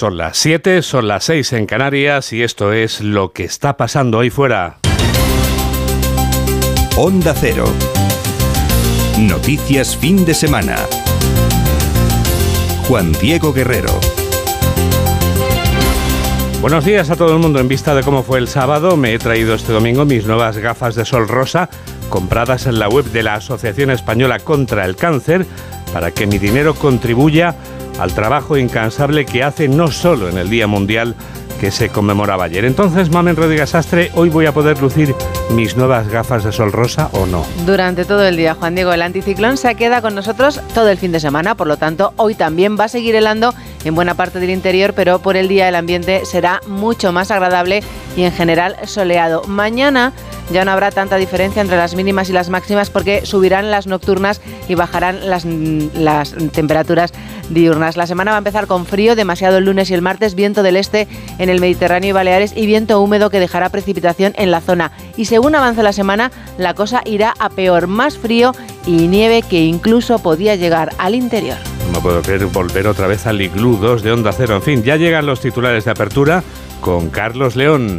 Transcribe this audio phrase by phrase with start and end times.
[0.00, 4.20] Son las 7, son las 6 en Canarias y esto es lo que está pasando
[4.20, 4.78] ahí fuera.
[6.96, 7.66] Onda Cero.
[9.18, 10.76] Noticias fin de semana.
[12.88, 13.92] Juan Diego Guerrero.
[16.62, 17.60] Buenos días a todo el mundo.
[17.60, 20.94] En vista de cómo fue el sábado, me he traído este domingo mis nuevas gafas
[20.94, 21.68] de sol rosa
[22.08, 25.44] compradas en la web de la Asociación Española contra el Cáncer
[25.92, 27.54] para que mi dinero contribuya
[28.00, 31.14] al trabajo incansable que hace no solo en el Día Mundial
[31.60, 32.64] que se conmemoraba ayer.
[32.64, 35.14] Entonces, Mamen Rodríguez Astre, hoy voy a poder lucir
[35.54, 37.44] mis nuevas gafas de sol rosa o no.
[37.66, 41.12] Durante todo el día, Juan Diego, el anticiclón se queda con nosotros todo el fin
[41.12, 43.52] de semana, por lo tanto, hoy también va a seguir helando
[43.84, 47.82] en buena parte del interior, pero por el día el ambiente será mucho más agradable
[48.16, 49.42] y en general soleado.
[49.46, 50.12] Mañana
[50.50, 54.40] ya no habrá tanta diferencia entre las mínimas y las máximas porque subirán las nocturnas
[54.68, 57.12] y bajarán las, las temperaturas
[57.50, 57.96] diurnas.
[57.96, 60.76] La semana va a empezar con frío, demasiado el lunes y el martes, viento del
[60.76, 61.06] este
[61.38, 64.92] en el Mediterráneo y Baleares y viento húmedo que dejará precipitación en la zona.
[65.16, 68.52] Y según avance la semana, la cosa irá a peor, más frío
[68.86, 71.58] y nieve que incluso podía llegar al interior.
[71.92, 74.56] No puedo creer volver otra vez al iglú 2 de Onda Cero.
[74.56, 76.42] En fin, ya llegan los titulares de apertura
[76.80, 77.98] con Carlos León.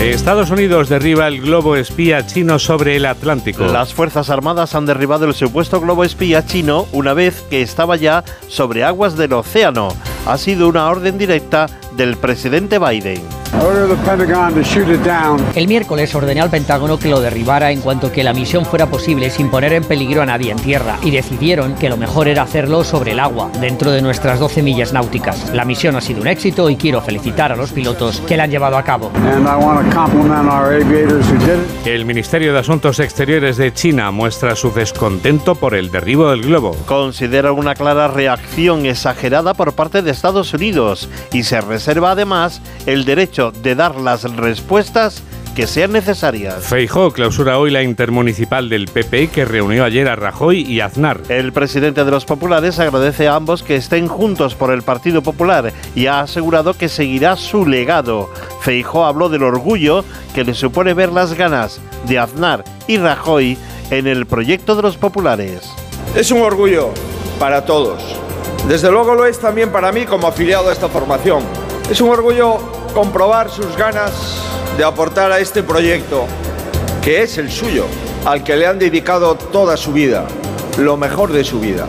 [0.00, 3.64] Estados Unidos derriba el globo espía chino sobre el Atlántico.
[3.64, 8.22] Las Fuerzas Armadas han derribado el supuesto globo espía chino una vez que estaba ya
[8.48, 9.88] sobre aguas del océano.
[10.26, 13.22] Ha sido una orden directa del presidente Biden.
[15.54, 19.30] El miércoles ordené al Pentágono que lo derribara en cuanto que la misión fuera posible
[19.30, 22.82] sin poner en peligro a nadie en tierra y decidieron que lo mejor era hacerlo
[22.82, 25.54] sobre el agua, dentro de nuestras 12 millas náuticas.
[25.54, 28.50] La misión ha sido un éxito y quiero felicitar a los pilotos que la han
[28.50, 29.12] llevado a cabo.
[31.84, 36.76] El Ministerio de Asuntos Exteriores de China muestra su descontento por el derribo del globo.
[36.86, 43.04] Considera una clara reacción exagerada por parte de Estados Unidos y se reserva además el
[43.04, 45.22] derecho de dar las respuestas
[45.54, 46.64] que sean necesarias.
[46.64, 51.20] Feijó clausura hoy la intermunicipal del PP que reunió ayer a Rajoy y Aznar.
[51.28, 55.72] El presidente de los populares agradece a ambos que estén juntos por el Partido Popular
[55.94, 58.30] y ha asegurado que seguirá su legado.
[58.62, 63.56] Feijó habló del orgullo que le supone ver las ganas de Aznar y Rajoy
[63.90, 65.70] en el proyecto de los populares.
[66.16, 66.90] Es un orgullo
[67.38, 68.02] para todos.
[68.68, 71.42] Desde luego lo es también para mí como afiliado a esta formación.
[71.90, 72.56] Es un orgullo
[72.94, 74.12] comprobar sus ganas
[74.78, 76.24] de aportar a este proyecto,
[77.02, 77.84] que es el suyo,
[78.24, 80.26] al que le han dedicado toda su vida,
[80.78, 81.86] lo mejor de su vida.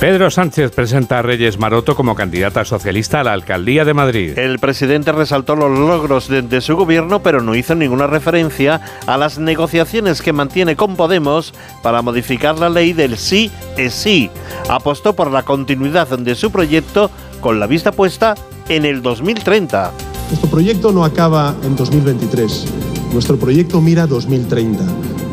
[0.00, 4.38] Pedro Sánchez presenta a Reyes Maroto como candidata socialista a la alcaldía de Madrid.
[4.38, 9.16] El presidente resaltó los logros de, de, su gobierno, pero no hizo ninguna referencia a
[9.16, 14.30] las negociaciones que mantiene con Podemos para modificar la ley del sí es sí.
[14.68, 18.34] Apostó por la continuidad de su proyecto con la vista puesta
[18.68, 19.92] en el 2030.
[20.28, 22.66] Nuestro proyecto no acaba en 2023,
[23.14, 24.84] nuestro proyecto mira 2030,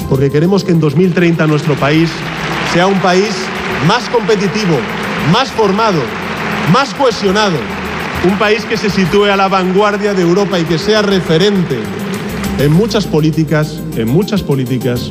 [0.10, 2.10] porque queremos que en 2030 nuestro país
[2.74, 3.30] sea un país
[3.88, 4.78] más competitivo,
[5.32, 6.02] más formado,
[6.72, 7.58] más cohesionado,
[8.26, 11.78] un país que se sitúe a la vanguardia de Europa y que sea referente
[12.60, 15.10] en muchas políticas, en muchas políticas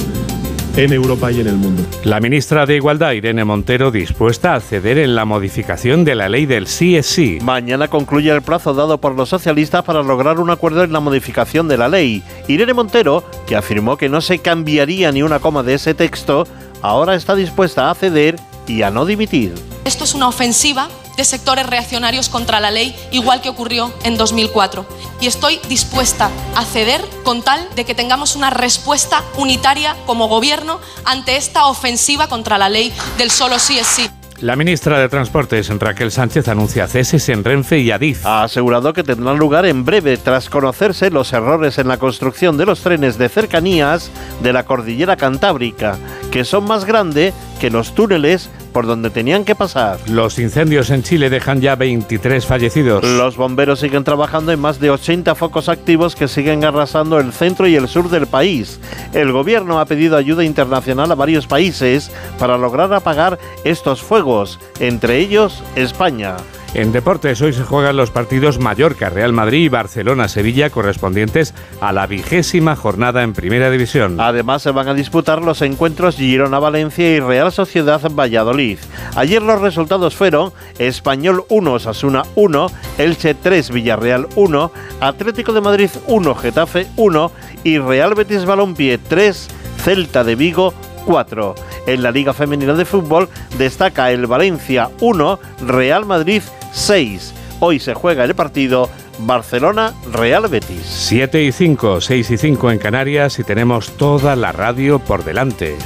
[0.76, 1.82] en Europa y en el mundo.
[2.04, 6.46] La ministra de Igualdad, Irene Montero, dispuesta a ceder en la modificación de la ley
[6.46, 7.40] del sí es sí.
[7.42, 11.68] Mañana concluye el plazo dado por los socialistas para lograr un acuerdo en la modificación
[11.68, 12.22] de la ley.
[12.48, 16.46] Irene Montero, que afirmó que no se cambiaría ni una coma de ese texto,
[16.80, 18.36] ahora está dispuesta a ceder
[18.66, 19.54] y a no dimitir.
[19.84, 24.86] Esto es una ofensiva de sectores reaccionarios contra la ley, igual que ocurrió en 2004.
[25.20, 30.80] Y estoy dispuesta a ceder con tal de que tengamos una respuesta unitaria como gobierno
[31.04, 34.10] ante esta ofensiva contra la ley del solo sí es sí.
[34.42, 38.26] La ministra de Transportes, Raquel Sánchez, anuncia ceses en Renfe y Adif.
[38.26, 42.66] Ha asegurado que tendrán lugar en breve tras conocerse los errores en la construcción de
[42.66, 44.10] los trenes de cercanías
[44.42, 45.96] de la cordillera cantábrica,
[46.32, 50.00] que son más grandes que los túneles por donde tenían que pasar.
[50.10, 53.04] Los incendios en Chile dejan ya 23 fallecidos.
[53.04, 57.68] Los bomberos siguen trabajando en más de 80 focos activos que siguen arrasando el centro
[57.68, 58.80] y el sur del país.
[59.14, 65.18] El gobierno ha pedido ayuda internacional a varios países para lograr apagar estos fuegos, entre
[65.18, 66.38] ellos España.
[66.74, 71.52] En deportes hoy se juegan los partidos Mallorca, Real Madrid y Barcelona-Sevilla correspondientes
[71.82, 74.18] a la vigésima jornada en Primera División.
[74.18, 78.78] Además se van a disputar los encuentros Girona-Valencia y Real Sociedad-Valladolid.
[79.16, 85.90] Ayer los resultados fueron Español 1, Sasuna 1, Elche 3, Villarreal 1, Atlético de Madrid
[86.06, 87.32] 1, Getafe 1
[87.64, 89.48] y Real Betis Balompié 3,
[89.84, 90.72] Celta de Vigo
[91.04, 91.54] 4.
[91.86, 93.28] En la Liga Femenina de Fútbol
[93.58, 96.42] destaca el Valencia 1, Real Madrid
[96.72, 97.34] 6.
[97.60, 98.90] Hoy se juega el partido
[99.20, 100.82] Barcelona-Real Betis.
[100.84, 105.76] 7 y 5, 6 y 5 en Canarias y tenemos toda la radio por delante.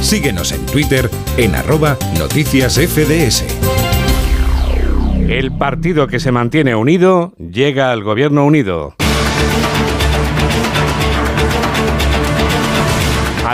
[0.00, 3.44] Síguenos en Twitter en arroba noticias FDS.
[5.28, 8.94] El partido que se mantiene unido llega al gobierno unido.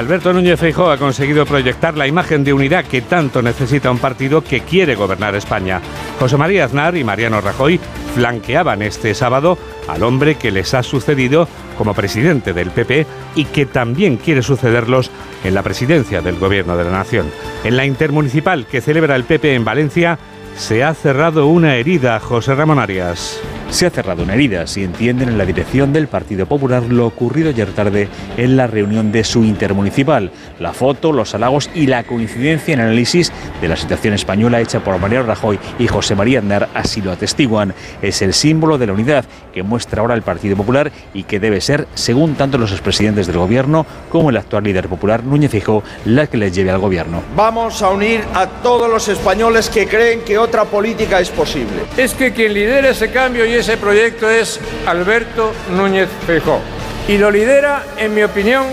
[0.02, 4.42] Alberto Núñez Feijóo ha conseguido proyectar la imagen de unidad que tanto necesita un partido
[4.42, 5.80] que quiere gobernar España.
[6.18, 7.78] José María Aznar y Mariano Rajoy
[8.12, 9.56] flanqueaban este sábado
[9.86, 11.46] al hombre que les ha sucedido
[11.78, 13.06] como presidente del PP
[13.36, 15.12] y que también quiere sucederlos
[15.44, 17.30] en la presidencia del Gobierno de la Nación.
[17.62, 20.18] En la intermunicipal que celebra el PP en Valencia,
[20.56, 23.40] se ha cerrado una herida, José Ramón Arias
[23.72, 27.48] se ha cerrado una herida, si entienden en la dirección del Partido Popular lo ocurrido
[27.48, 30.30] ayer tarde en la reunión de su intermunicipal.
[30.60, 33.32] La foto, los halagos y la coincidencia en análisis
[33.62, 37.72] de la situación española hecha por Mariano Rajoy y José María Aznar así lo atestiguan.
[38.02, 39.24] Es el símbolo de la unidad
[39.54, 43.38] que muestra ahora el Partido Popular y que debe ser, según tanto los expresidentes del
[43.38, 47.22] gobierno como el actual líder popular Núñez Fijó, la que les lleve al gobierno.
[47.34, 51.84] Vamos a unir a todos los españoles que creen que otra política es posible.
[51.96, 56.58] Es que quien lidera ese cambio y ese proyecto es Alberto Núñez Feijóo
[57.06, 58.66] y lo lidera, en mi opinión,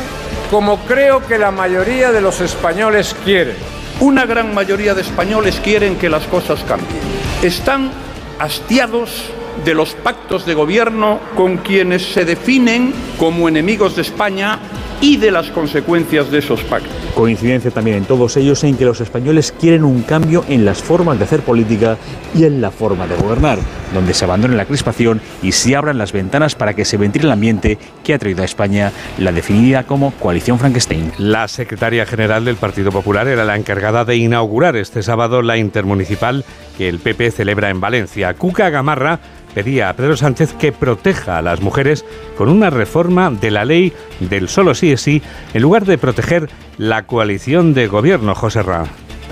[0.49, 3.55] como creo que la mayoría de los españoles quieren.
[3.99, 7.01] Una gran mayoría de españoles quieren que las cosas cambien.
[7.43, 7.91] Están
[8.39, 9.31] hastiados
[9.69, 14.57] de los pactos de gobierno con quienes se definen como enemigos de España
[14.99, 16.91] y de las consecuencias de esos pactos.
[17.13, 21.19] Coincidencia también en todos ellos en que los españoles quieren un cambio en las formas
[21.19, 21.97] de hacer política
[22.35, 23.59] y en la forma de gobernar,
[23.93, 27.31] donde se abandone la crispación y se abran las ventanas para que se ventile el
[27.31, 31.11] ambiente que ha traído a España la definida como coalición Frankenstein.
[31.19, 36.43] La secretaria general del Partido Popular era la encargada de inaugurar este sábado la intermunicipal
[36.75, 38.33] que el PP celebra en Valencia.
[38.33, 39.19] Cuca Gamarra
[39.53, 42.05] pedía a Pedro Sánchez que proteja a las mujeres
[42.37, 45.21] con una reforma de la ley del solo sí es sí,
[45.53, 48.85] en lugar de proteger la coalición de gobierno, José Ra.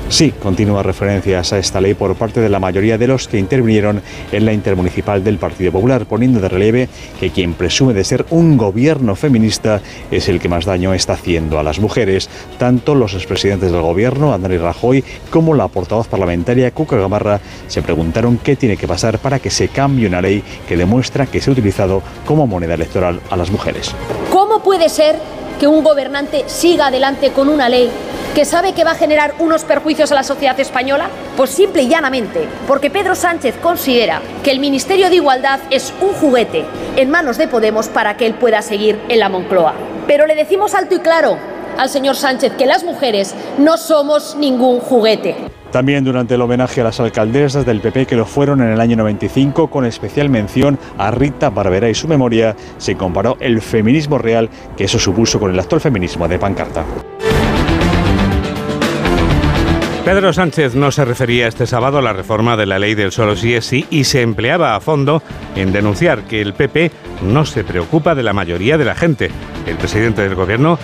[0.09, 4.01] Sí, continúa referencias a esta ley por parte de la mayoría de los que intervinieron
[4.31, 6.87] en la intermunicipal del Partido Popular, poniendo de relieve
[7.19, 11.59] que quien presume de ser un gobierno feminista es el que más daño está haciendo
[11.59, 12.29] a las mujeres.
[12.57, 18.37] Tanto los expresidentes del gobierno, Andrés Rajoy, como la portavoz parlamentaria Cuca Gamarra se preguntaron
[18.37, 21.53] qué tiene que pasar para que se cambie una ley que demuestra que se ha
[21.53, 23.93] utilizado como moneda electoral a las mujeres.
[24.31, 27.89] ¿Cómo puede ser que un gobernante siga adelante con una ley
[28.35, 31.09] que sabe que va a generar unos perjuicios a la sociedad española?
[31.35, 36.13] Pues simple y llanamente, porque Pedro Sánchez considera que el Ministerio de Igualdad es un
[36.13, 36.65] juguete
[36.95, 39.73] en manos de Podemos para que él pueda seguir en la Moncloa.
[40.05, 41.37] Pero le decimos alto y claro
[41.77, 45.35] al señor Sánchez que las mujeres no somos ningún juguete.
[45.71, 48.95] También durante el homenaje a las alcaldesas del PP que lo fueron en el año
[48.95, 54.49] 95, con especial mención a Rita Barberá y su memoria, se comparó el feminismo real
[54.77, 56.85] que eso supuso con el actual feminismo de pancarta.
[60.07, 63.35] Pedro Sánchez no se refería este sábado a la reforma de la ley del solo
[63.35, 65.21] sí es sí y se empleaba a fondo
[65.53, 66.91] en denunciar que el PP
[67.23, 69.31] no se preocupa de la mayoría de la gente.
[69.65, 70.79] El presidente del gobierno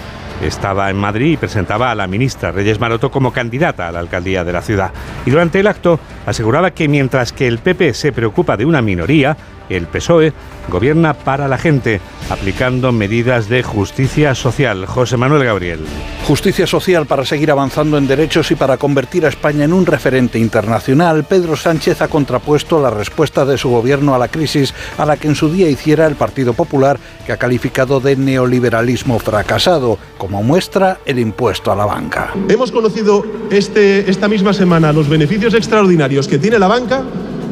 [0.48, 4.44] estaba en Madrid y presentaba a la ministra Reyes Maroto como candidata a la alcaldía
[4.44, 4.92] de la ciudad.
[5.26, 9.38] Y durante el acto aseguraba que mientras que el PP se preocupa de una minoría,
[9.70, 10.34] el PSOE
[10.70, 14.86] gobierna para la gente, aplicando medidas de justicia social.
[14.86, 15.80] José Manuel Gabriel.
[16.26, 20.40] Justicia social para seguir avanzando en derechos y para convertir a España en un referente
[20.40, 21.26] internacional.
[21.26, 25.28] Pedro Sánchez ha contrapuesto la respuesta de su gobierno a la crisis a la que
[25.28, 31.00] en su día hiciera el Partido Popular, que ha calificado de neoliberalismo fracasado, como muestra
[31.06, 32.32] el impuesto a la banca.
[32.48, 37.04] Hemos conocido este, esta misma semana los beneficios extraordinarios que tiene la banca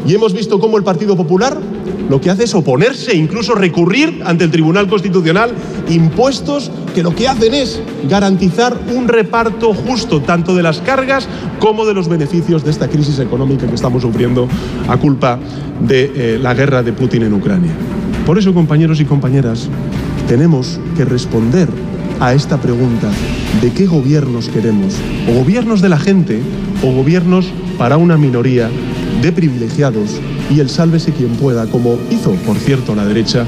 [0.06, 1.58] y hemos visto cómo el Partido Popular
[2.10, 5.52] lo que hace es oponerse, incluso recurrir ante el Tribunal Constitucional
[5.90, 11.28] impuestos que lo que hacen es garantizar un reparto justo tanto de las cargas
[11.60, 14.48] como de los beneficios de esta crisis económica que estamos sufriendo
[14.90, 15.40] a culpa
[15.88, 17.72] de eh, la guerra de Putin en Ucrania.
[18.26, 19.70] Por eso, compañeros y compañeras,
[20.28, 21.70] tenemos que responder
[22.20, 23.10] a esta pregunta
[23.62, 24.96] de qué gobiernos queremos,
[25.30, 26.42] o gobiernos de la gente
[26.84, 28.70] o gobiernos para una minoría
[29.22, 33.46] de privilegiados y el sálvese quien pueda, como hizo, por cierto, la derecha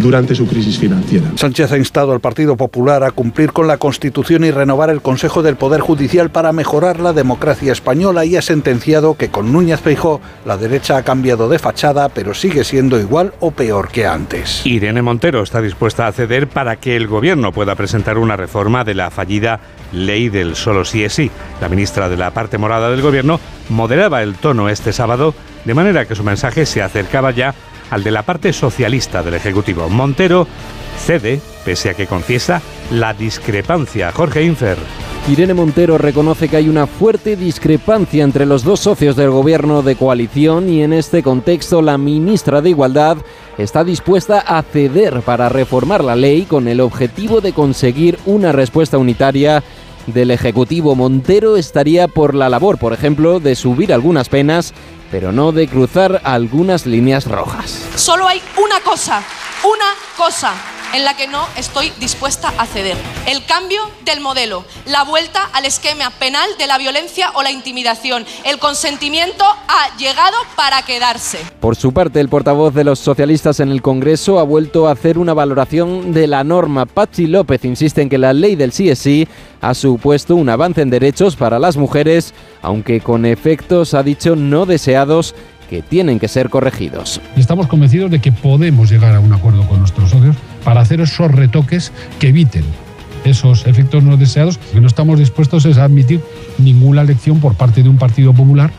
[0.00, 1.26] durante su crisis financiera.
[1.36, 5.42] Sánchez ha instado al Partido Popular a cumplir con la Constitución y renovar el Consejo
[5.42, 10.20] del Poder Judicial para mejorar la democracia española y ha sentenciado que con Núñez Feijó
[10.44, 14.66] la derecha ha cambiado de fachada, pero sigue siendo igual o peor que antes.
[14.66, 18.94] Irene Montero está dispuesta a ceder para que el gobierno pueda presentar una reforma de
[18.94, 19.60] la fallida
[19.92, 21.30] ley del solo sí es sí.
[21.60, 26.06] La ministra de la parte morada del gobierno moderaba el tono este sábado de manera
[26.06, 27.54] que su mensaje se acercaba ya
[27.90, 29.88] al de la parte socialista del Ejecutivo.
[29.88, 30.46] Montero
[30.98, 34.12] cede, pese a que confiesa la discrepancia.
[34.12, 34.78] Jorge Infer.
[35.28, 39.94] Irene Montero reconoce que hay una fuerte discrepancia entre los dos socios del gobierno de
[39.94, 43.18] coalición y en este contexto la ministra de Igualdad
[43.58, 48.98] está dispuesta a ceder para reformar la ley con el objetivo de conseguir una respuesta
[48.98, 49.62] unitaria
[50.06, 50.94] del Ejecutivo.
[50.96, 54.72] Montero estaría por la labor, por ejemplo, de subir algunas penas,
[55.10, 57.86] pero no de cruzar algunas líneas rojas.
[57.96, 59.22] Solo hay una cosa,
[59.64, 60.54] una cosa
[60.94, 62.96] en la que no estoy dispuesta a ceder.
[63.26, 68.24] El cambio del modelo, la vuelta al esquema penal de la violencia o la intimidación.
[68.44, 71.38] El consentimiento ha llegado para quedarse.
[71.60, 75.18] Por su parte, el portavoz de los socialistas en el Congreso ha vuelto a hacer
[75.18, 76.86] una valoración de la norma.
[76.86, 79.28] Pachi López insiste en que la ley del sí
[79.60, 84.66] ha supuesto un avance en derechos para las mujeres, aunque con efectos, ha dicho, no
[84.66, 85.34] deseados
[85.70, 87.20] que tienen que ser corregidos.
[87.36, 90.34] Estamos convencidos de que podemos llegar a un acuerdo con nuestros socios
[90.64, 92.64] para hacer esos retoques que eviten
[93.24, 94.58] esos efectos no deseados.
[94.58, 96.20] Que no estamos dispuestos es a admitir
[96.58, 98.72] ninguna lección por parte de un Partido Popular.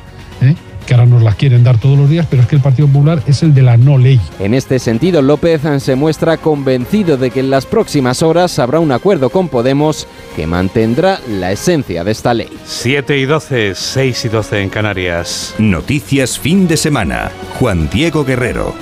[0.86, 3.22] Que ahora nos las quieren dar todos los días, pero es que el Partido Popular
[3.28, 4.20] es el de la no ley.
[4.40, 8.92] En este sentido, López se muestra convencido de que en las próximas horas habrá un
[8.92, 12.50] acuerdo con Podemos que mantendrá la esencia de esta ley.
[12.66, 15.56] 7 y 12, 6 y 12 en Canarias.
[15.58, 17.32] Noticias fin de semana.
[17.60, 18.76] Juan Diego Guerrero.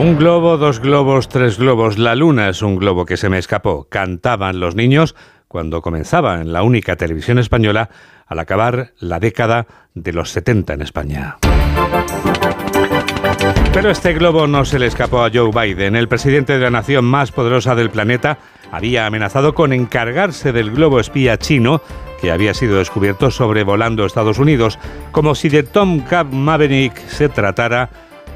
[0.00, 1.98] Un globo, dos globos, tres globos.
[1.98, 3.88] La luna es un globo que se me escapó.
[3.90, 5.16] Cantaban los niños
[5.48, 7.90] cuando comenzaba en la única televisión española
[8.28, 11.38] al acabar la década de los 70 en España.
[13.72, 15.96] Pero este globo no se le escapó a Joe Biden.
[15.96, 18.38] El presidente de la nación más poderosa del planeta
[18.70, 21.82] había amenazado con encargarse del globo espía chino
[22.20, 24.78] que había sido descubierto sobrevolando Estados Unidos,
[25.10, 27.90] como si de Tom Cab Maverick se tratara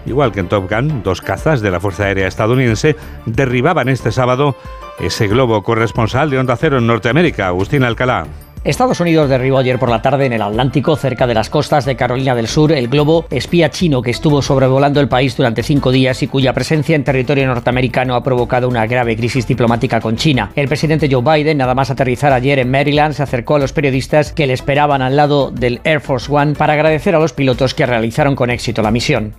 [0.06, 4.56] igual que en Top Gun, dos cazas de la Fuerza Aérea estadounidense derribaban este sábado
[4.98, 8.26] ese globo corresponsal de Onda Cero en Norteamérica, Agustín Alcalá.
[8.64, 11.96] Estados Unidos derribó ayer por la tarde en el Atlántico, cerca de las costas de
[11.96, 16.22] Carolina del Sur, el globo espía chino que estuvo sobrevolando el país durante cinco días
[16.22, 20.52] y cuya presencia en territorio norteamericano ha provocado una grave crisis diplomática con China.
[20.54, 24.32] El presidente Joe Biden, nada más aterrizar ayer en Maryland, se acercó a los periodistas
[24.32, 27.84] que le esperaban al lado del Air Force One para agradecer a los pilotos que
[27.84, 29.34] realizaron con éxito la misión.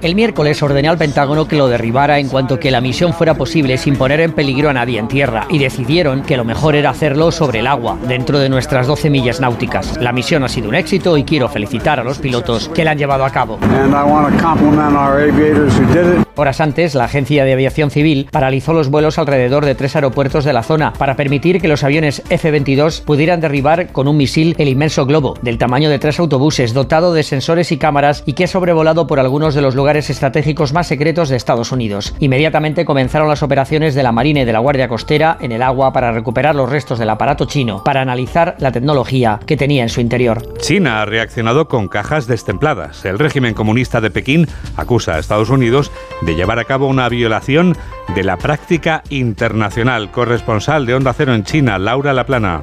[0.00, 3.76] El miércoles ordené al Pentágono que lo derribara en cuanto que la misión fuera posible
[3.76, 7.09] sin poner en peligro a nadie en tierra y decidieron que lo mejor era hacer
[7.30, 9.98] sobre el agua, dentro de nuestras 12 millas náuticas.
[10.00, 12.98] La misión ha sido un éxito y quiero felicitar a los pilotos que la han
[12.98, 13.58] llevado a cabo.
[16.36, 20.52] Horas antes, la Agencia de Aviación Civil paralizó los vuelos alrededor de tres aeropuertos de
[20.52, 25.04] la zona para permitir que los aviones F-22 pudieran derribar con un misil el inmenso
[25.04, 29.06] globo, del tamaño de tres autobuses, dotado de sensores y cámaras y que ha sobrevolado
[29.06, 32.14] por algunos de los lugares estratégicos más secretos de Estados Unidos.
[32.20, 35.92] Inmediatamente comenzaron las operaciones de la Marina y de la Guardia Costera en el agua
[35.92, 40.00] para recuperar los restos del aparato chino para analizar la tecnología que tenía en su
[40.00, 40.54] interior.
[40.58, 43.04] China ha reaccionado con cajas destempladas.
[43.04, 45.90] El régimen comunista de Pekín acusa a Estados Unidos
[46.22, 47.76] de llevar a cabo una violación
[48.14, 50.12] de la práctica internacional.
[50.12, 52.62] Corresponsal de Onda Cero en China, Laura Laplana.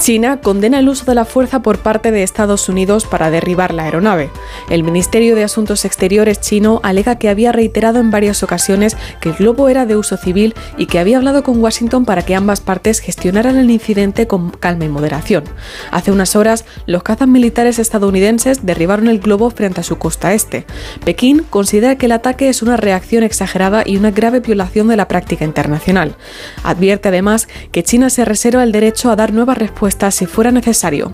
[0.00, 3.84] China condena el uso de la fuerza por parte de Estados Unidos para derribar la
[3.84, 4.30] aeronave.
[4.70, 9.34] El Ministerio de Asuntos Exteriores chino alega que había reiterado en varias ocasiones que el
[9.34, 13.00] globo era de uso civil y que había hablado con Washington para que ambas partes
[13.00, 15.44] gestionaran el incidente con calma y moderación.
[15.90, 20.64] Hace unas horas, los cazas militares estadounidenses derribaron el globo frente a su costa este.
[21.04, 25.08] Pekín considera que el ataque es una reacción exagerada y una grave violación de la
[25.08, 26.16] práctica internacional.
[26.64, 31.12] Advierte además que China se reserva el derecho a dar nuevas respuestas si fuera necesario.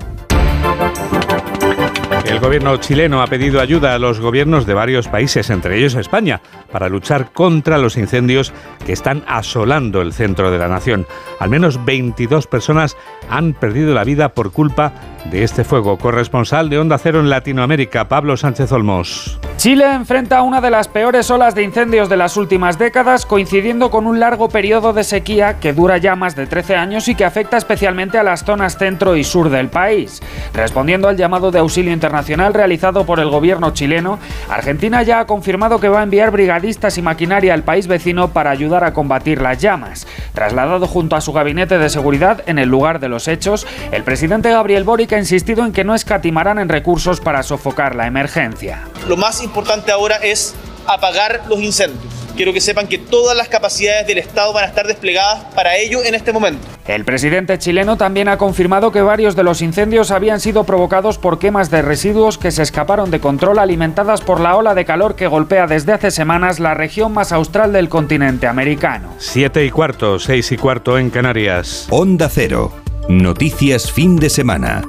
[2.26, 6.40] El gobierno chileno ha pedido ayuda a los gobiernos de varios países, entre ellos España,
[6.72, 8.52] para luchar contra los incendios
[8.84, 11.06] que están asolando el centro de la nación.
[11.38, 12.96] Al menos 22 personas
[13.30, 14.92] han perdido la vida por culpa
[15.30, 15.98] de este fuego.
[15.98, 19.38] Corresponsal de Onda Cero en Latinoamérica, Pablo Sánchez Olmos.
[19.56, 24.06] Chile enfrenta una de las peores olas de incendios de las últimas décadas, coincidiendo con
[24.06, 27.56] un largo periodo de sequía que dura ya más de 13 años y que afecta
[27.56, 30.20] especialmente a las zonas centro y sur del país.
[30.52, 32.15] Respondiendo al llamado de auxilio internacional
[32.52, 34.18] realizado por el gobierno chileno,
[34.48, 38.50] Argentina ya ha confirmado que va a enviar brigadistas y maquinaria al país vecino para
[38.50, 40.06] ayudar a combatir las llamas.
[40.34, 44.50] Trasladado junto a su gabinete de seguridad en el lugar de los hechos, el presidente
[44.50, 48.82] Gabriel Boric ha insistido en que no escatimarán en recursos para sofocar la emergencia.
[49.08, 50.54] Lo más importante ahora es
[50.88, 54.86] apagar los incendios quiero que sepan que todas las capacidades del Estado van a estar
[54.86, 56.60] desplegadas para ello en este momento.
[56.86, 61.40] El presidente chileno también ha confirmado que varios de los incendios habían sido provocados por
[61.40, 65.26] quemas de residuos que se escaparon de control alimentadas por la ola de calor que
[65.26, 69.14] golpea desde hace semanas la región más austral del continente americano.
[69.18, 71.88] Siete y cuarto, seis y cuarto en Canarias.
[71.90, 72.72] Onda Cero.
[73.08, 74.82] Noticias fin de semana.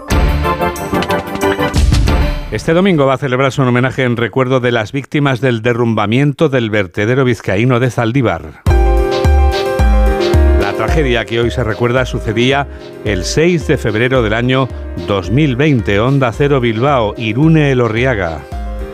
[2.49, 6.69] Este domingo va a celebrarse un homenaje en recuerdo de las víctimas del derrumbamiento del
[6.69, 8.63] vertedero vizcaíno de Zaldívar.
[10.61, 12.65] La tragedia que hoy se recuerda sucedía
[13.03, 14.69] el 6 de febrero del año
[15.07, 15.99] 2020.
[15.99, 18.39] Onda Cero Bilbao, Irune Elorriaga.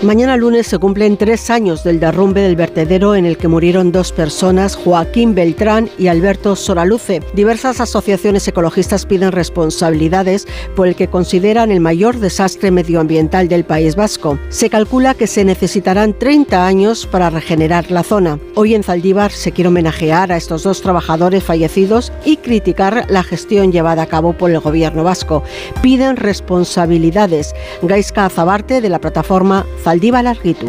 [0.03, 4.11] Mañana lunes se cumplen tres años del derrumbe del vertedero en el que murieron dos
[4.11, 7.21] personas, Joaquín Beltrán y Alberto Soraluce.
[7.33, 10.45] Diversas asociaciones ecologistas piden responsabilidades
[10.75, 14.37] por el que consideran el mayor desastre medioambiental del País Vasco.
[14.49, 18.39] Se calcula que se necesitarán 30 años para regenerar la zona.
[18.55, 23.71] Hoy en Zaldívar se quiere homenajear a estos dos trabajadores fallecidos y criticar la gestión
[23.71, 25.43] llevada a cabo por el gobierno vasco.
[25.81, 27.55] Piden responsabilidades.
[27.81, 29.65] Gaisca Azabarte de la plataforma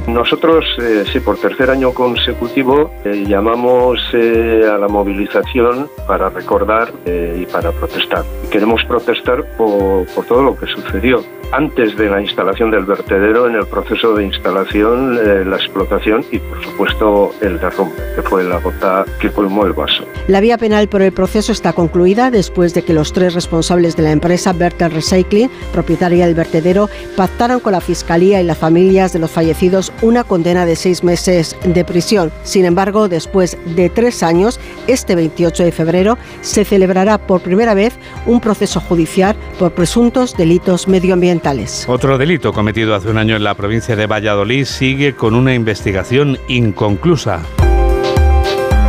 [0.06, 6.92] nosotros, eh, sí, por tercer año consecutivo, eh, llamamos eh, a la movilización para recordar
[7.06, 8.24] y para protestar.
[8.50, 11.22] Queremos protestar por, por todo lo que sucedió
[11.56, 15.14] antes de la instalación del vertedero, en el proceso de instalación,
[15.48, 20.04] la explotación y, por supuesto, el derrumbe, que fue la gota que colmó el vaso.
[20.26, 24.02] La vía penal por el proceso está concluida después de que los tres responsables de
[24.02, 29.20] la empresa Bertel Recycling, propietaria del vertedero, pactaron con la Fiscalía y las familias de
[29.20, 32.32] los fallecidos una condena de seis meses de prisión.
[32.42, 34.58] Sin embargo, después de tres años,
[34.88, 37.94] este 28 de febrero, se celebrará por primera vez
[38.26, 41.43] un proceso judicial por presuntos delitos medioambientales.
[41.88, 46.38] Otro delito cometido hace un año en la provincia de Valladolid sigue con una investigación
[46.48, 47.42] inconclusa.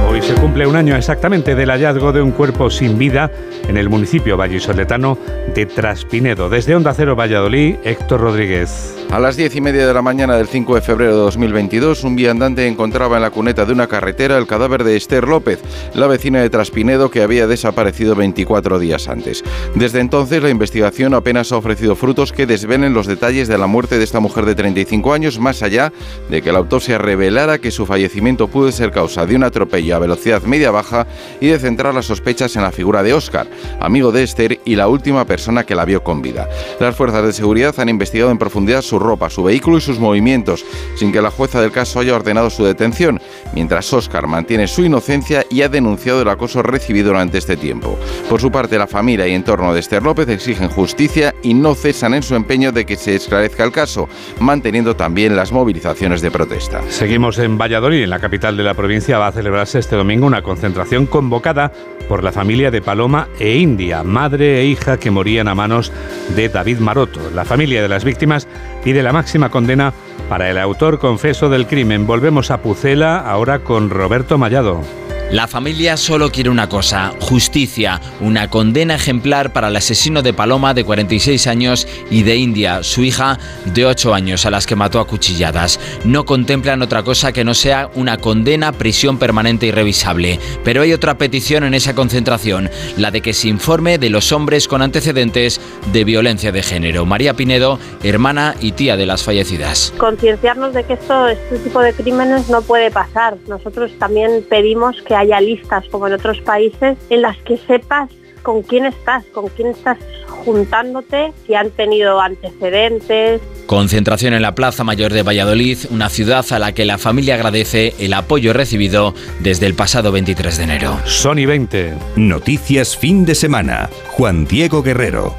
[0.09, 3.29] Hoy se cumple un año exactamente del hallazgo de un cuerpo sin vida
[3.67, 5.17] en el municipio vallisoletano
[5.53, 6.47] de Traspinedo.
[6.47, 9.04] Desde Onda Cero Valladolid, Héctor Rodríguez.
[9.11, 12.17] A las diez y media de la mañana del 5 de febrero de 2022, un
[12.17, 15.61] viandante encontraba en la cuneta de una carretera el cadáver de Esther López,
[15.93, 19.43] la vecina de Traspinedo que había desaparecido 24 días antes.
[19.73, 23.97] Desde entonces, la investigación apenas ha ofrecido frutos que desvelen los detalles de la muerte
[23.97, 25.93] de esta mujer de 35 años, más allá
[26.29, 29.99] de que la autopsia revelara que su fallecimiento pudo ser causa de un atropello a
[29.99, 31.07] velocidad media-baja
[31.39, 33.47] y de centrar las sospechas en la figura de Óscar,
[33.79, 36.49] amigo de Esther y la última persona que la vio con vida.
[36.81, 40.65] Las fuerzas de seguridad han investigado en profundidad su ropa, su vehículo y sus movimientos,
[40.95, 43.19] sin que la jueza del caso haya ordenado su detención,
[43.53, 47.97] mientras Oscar mantiene su inocencia y ha denunciado el acoso recibido durante este tiempo.
[48.29, 52.13] Por su parte, la familia y entorno de Esther López exigen justicia y no cesan
[52.13, 54.07] en su empeño de que se esclarezca el caso,
[54.39, 56.81] manteniendo también las movilizaciones de protesta.
[56.89, 60.41] Seguimos en Valladolid, en la capital de la provincia, va a celebrarse este domingo una
[60.41, 61.71] concentración convocada
[62.07, 65.91] por la familia de Paloma e India, madre e hija que morían a manos
[66.35, 67.19] de David Maroto.
[67.33, 68.47] La familia de las víctimas
[68.83, 69.93] pide la máxima condena
[70.29, 72.07] para el autor confeso del crimen.
[72.07, 75.04] Volvemos a Pucela ahora con Roberto Mallado.
[75.31, 80.75] La familia solo quiere una cosa, justicia, una condena ejemplar para el asesino de Paloma
[80.75, 84.99] de 46 años y de India, su hija de 8 años, a las que mató
[84.99, 85.79] a cuchilladas.
[86.05, 90.39] No contemplan otra cosa que no sea una condena, prisión permanente y revisable.
[90.63, 94.67] Pero hay otra petición en esa concentración, la de que se informe de los hombres
[94.67, 95.59] con antecedentes
[95.91, 97.05] de violencia de género.
[97.05, 99.91] María Pinedo, hermana y tía de las fallecidas.
[99.97, 103.37] Concienciarnos de que esto, este tipo de crímenes no puede pasar.
[103.47, 108.09] Nosotros también pedimos que haya listas como en otros países en las que sepas
[108.43, 109.97] con quién estás, con quién estás
[110.27, 113.41] juntándote, si han tenido antecedentes.
[113.65, 117.95] Concentración en la Plaza Mayor de Valladolid, una ciudad a la que la familia agradece
[117.97, 120.99] el apoyo recibido desde el pasado 23 de enero.
[121.05, 121.95] Sony 20.
[122.15, 123.89] Noticias fin de semana.
[124.11, 125.33] Juan Diego Guerrero.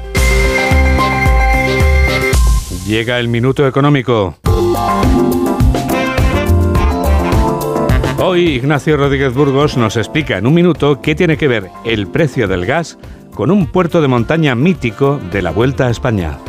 [2.85, 4.35] Llega el minuto económico.
[8.19, 12.47] Hoy Ignacio Rodríguez Burgos nos explica en un minuto qué tiene que ver el precio
[12.47, 12.97] del gas
[13.35, 16.39] con un puerto de montaña mítico de la Vuelta a España.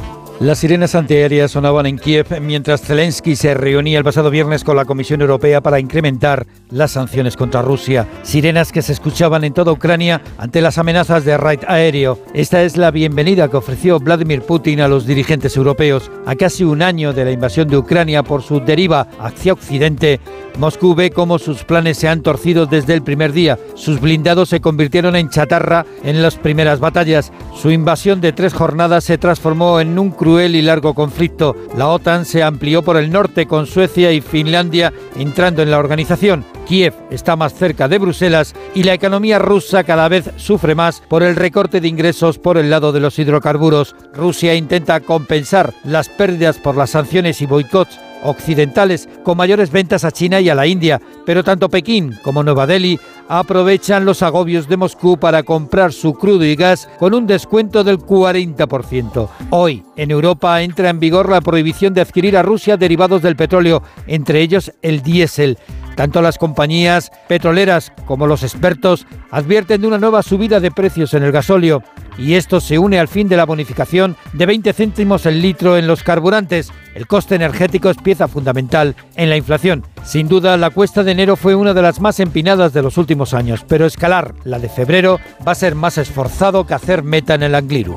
[0.41, 4.85] Las sirenas antiaéreas sonaban en Kiev mientras Zelensky se reunía el pasado viernes con la
[4.85, 8.07] Comisión Europea para incrementar las sanciones contra Rusia.
[8.23, 12.21] Sirenas que se escuchaban en toda Ucrania ante las amenazas de raid aéreo.
[12.35, 16.09] Esta es la bienvenida que ofreció Vladimir Putin a los dirigentes europeos.
[16.25, 20.21] A casi un año de la invasión de Ucrania por su deriva hacia Occidente,
[20.57, 23.59] Moscú ve cómo sus planes se han torcido desde el primer día.
[23.75, 27.33] Sus blindados se convirtieron en chatarra en las primeras batallas.
[27.61, 31.57] Su invasión de tres jornadas se transformó en un cruce cruel y largo conflicto.
[31.75, 36.45] La OTAN se amplió por el norte con Suecia y Finlandia entrando en la organización.
[36.67, 41.23] Kiev está más cerca de Bruselas y la economía rusa cada vez sufre más por
[41.23, 43.97] el recorte de ingresos por el lado de los hidrocarburos.
[44.13, 50.13] Rusia intenta compensar las pérdidas por las sanciones y boicots occidentales con mayores ventas a
[50.13, 54.77] China y a la India, pero tanto Pekín como Nueva Delhi aprovechan los agobios de
[54.77, 59.29] Moscú para comprar su crudo y gas con un descuento del 40%.
[59.51, 63.83] Hoy, en Europa entra en vigor la prohibición de adquirir a Rusia derivados del petróleo,
[64.07, 65.59] entre ellos el diésel.
[65.95, 71.25] Tanto las compañías petroleras como los expertos advierten de una nueva subida de precios en
[71.25, 71.83] el gasóleo
[72.17, 75.87] y esto se une al fin de la bonificación de 20 céntimos el litro en
[75.87, 76.73] los carburantes.
[76.95, 79.85] El coste energético es pieza fundamental en la inflación.
[80.05, 83.35] Sin duda, la cuesta de enero fue una de las más empinadas de los últimos
[83.35, 87.43] años, pero escalar la de febrero va a ser más esforzado que hacer meta en
[87.43, 87.95] el Angliru.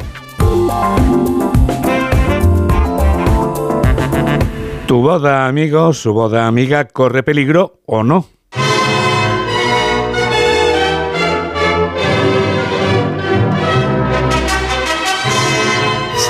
[4.87, 8.25] Tu boda, amigo, su boda, amiga, corre peligro o no.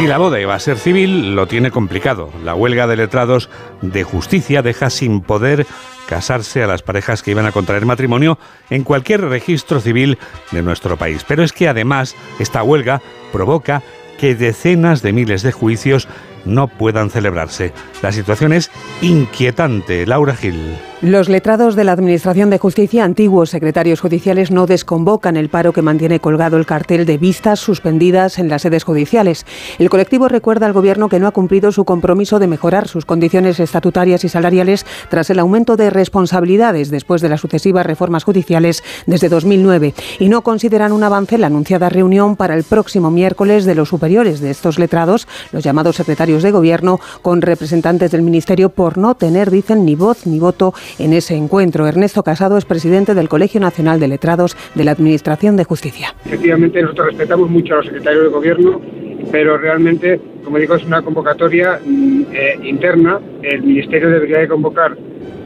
[0.01, 2.31] Si la boda iba a ser civil, lo tiene complicado.
[2.43, 3.51] La huelga de letrados
[3.83, 5.67] de justicia deja sin poder
[6.07, 8.39] casarse a las parejas que iban a contraer matrimonio
[8.71, 10.17] en cualquier registro civil
[10.49, 11.23] de nuestro país.
[11.27, 12.99] Pero es que además esta huelga
[13.31, 13.83] provoca
[14.17, 16.07] que decenas de miles de juicios
[16.45, 17.73] no puedan celebrarse.
[18.01, 20.05] La situación es inquietante.
[20.05, 20.75] Laura Gil.
[21.01, 25.81] Los letrados de la Administración de Justicia, antiguos secretarios judiciales, no desconvocan el paro que
[25.81, 29.47] mantiene colgado el cartel de vistas suspendidas en las sedes judiciales.
[29.79, 33.59] El colectivo recuerda al Gobierno que no ha cumplido su compromiso de mejorar sus condiciones
[33.59, 39.27] estatutarias y salariales tras el aumento de responsabilidades después de las sucesivas reformas judiciales desde
[39.27, 43.89] 2009 y no consideran un avance la anunciada reunión para el próximo miércoles de los
[43.89, 49.15] superiores de estos letrados, los llamados secretarios de Gobierno, con representantes del Ministerio por no
[49.15, 51.87] tener, dicen, ni voz ni voto en ese encuentro.
[51.87, 56.15] Ernesto Casado es presidente del Colegio Nacional de Letrados de la Administración de Justicia.
[56.25, 58.81] Efectivamente, nosotros respetamos mucho a los secretarios de Gobierno,
[59.31, 63.19] pero realmente, como digo, es una convocatoria mm, eh, interna.
[63.43, 64.97] El Ministerio debería de convocar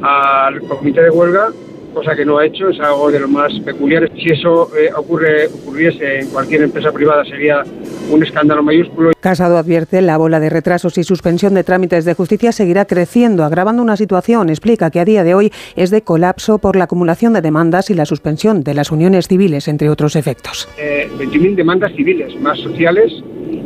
[0.01, 1.49] al comité de huelga
[1.95, 4.12] cosa que no ha hecho, es algo de lo más peculiar.
[4.15, 7.63] Si eso eh, ocurre, ocurriese en cualquier empresa privada sería
[8.12, 9.12] un escándalo mayúsculo.
[9.19, 13.81] Casado advierte la bola de retrasos y suspensión de trámites de justicia seguirá creciendo, agravando
[13.81, 17.41] una situación, explica que a día de hoy es de colapso por la acumulación de
[17.41, 20.69] demandas y la suspensión de las uniones civiles, entre otros efectos.
[20.77, 23.12] Eh, 20.000 demandas civiles, más sociales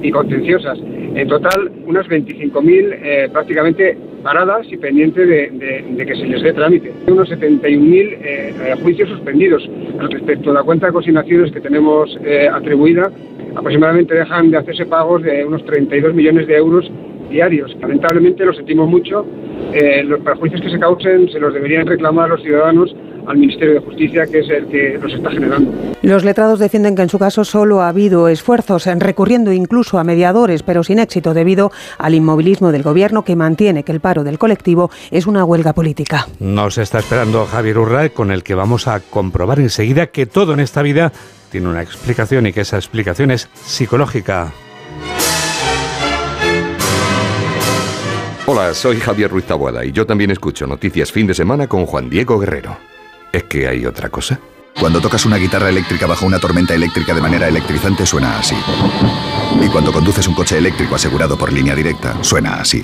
[0.02, 0.78] y contenciosas.
[0.80, 6.94] En total, unas 25.000 eh, prácticamente paradas y pendientes de, que se les dé trámite.
[7.08, 9.70] Unos 71.000 eh, juicios suspendidos.
[10.10, 13.12] Respecto a la cuenta de consignaciones que tenemos eh, atribuida,
[13.56, 16.92] aproximadamente dejan de hacerse pagos de unos 32 millones de euros
[17.30, 17.76] diarios.
[17.80, 19.26] Lamentablemente lo sentimos mucho.
[19.74, 22.96] Eh, los perjuicios que se causen se los deberían reclamar los ciudadanos
[23.28, 25.72] al Ministerio de Justicia, que es el que los está generando.
[26.02, 30.04] Los letrados defienden que en su caso solo ha habido esfuerzos, en recurriendo incluso a
[30.04, 34.40] mediadores, pero sin éxito debido al inmovilismo del Gobierno que mantiene que el paro del
[34.40, 36.28] colectivo es una huelga política.
[36.40, 40.60] Nos está esperando Javier Urra, con el que vamos a comprobar enseguida que todo en
[40.60, 41.12] esta vida
[41.52, 44.52] tiene una explicación y que esa explicación es psicológica.
[48.52, 52.10] Hola, soy Javier Ruiz Taboada y yo también escucho Noticias Fin de Semana con Juan
[52.10, 52.80] Diego Guerrero.
[53.32, 54.40] ¿Es que hay otra cosa?
[54.80, 58.56] Cuando tocas una guitarra eléctrica bajo una tormenta eléctrica de manera electrizante suena así.
[59.64, 62.84] Y cuando conduces un coche eléctrico asegurado por línea directa, suena así.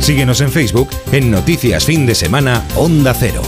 [0.00, 3.42] Síguenos en Facebook en Noticias Fin de Semana Onda Cero.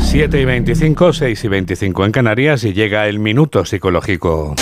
[0.00, 4.56] 7 y 25, 6 y 25 en Canarias y llega el minuto psicológico.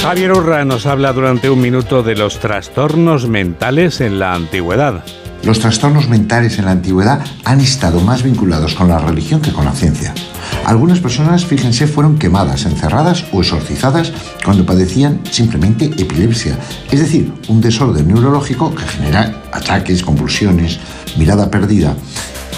[0.00, 5.04] Javier Urra nos habla durante un minuto de los trastornos mentales en la antigüedad.
[5.42, 9.64] Los trastornos mentales en la antigüedad han estado más vinculados con la religión que con
[9.64, 10.14] la ciencia.
[10.64, 14.12] Algunas personas, fíjense, fueron quemadas, encerradas o exorcizadas
[14.44, 16.58] cuando padecían simplemente epilepsia,
[16.90, 20.78] es decir, un desorden neurológico que genera ataques, convulsiones,
[21.16, 21.96] mirada perdida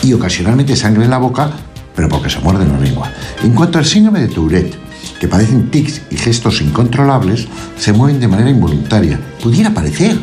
[0.03, 1.51] y ocasionalmente sangre en la boca,
[1.95, 3.11] pero porque se muerden la lengua.
[3.43, 4.77] En cuanto al síndrome de Tourette,
[5.21, 7.47] que padecen tics y gestos incontrolables,
[7.79, 9.21] se mueven de manera involuntaria.
[9.41, 10.19] Pudiera parecer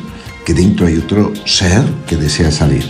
[0.46, 2.84] que dentro hay otro ser que desea salir.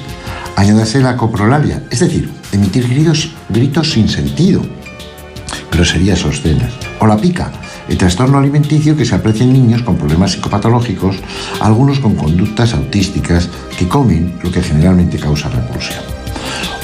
[0.56, 4.62] Añádase la coprolalia, es decir, emitir gritos, sin sentido,
[5.72, 6.74] groserías obscenas.
[7.00, 7.52] O la pica,
[7.88, 11.16] el trastorno alimenticio que se aprecia en niños con problemas psicopatológicos,
[11.62, 16.04] algunos con conductas autísticas que comen lo que generalmente causa repulsión.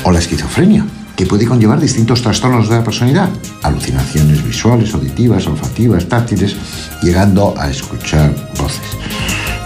[0.04, 3.30] O la esquizofrenia, que puede conllevar distintos trastornos de la personalidad,
[3.64, 6.56] alucinaciones visuales, auditivas, olfativas, táctiles,
[7.02, 8.82] llegando a escuchar voces.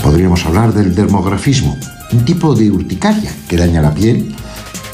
[0.04, 1.78] Podríamos hablar del dermografismo,
[2.12, 4.34] un tipo de urticaria que daña la piel,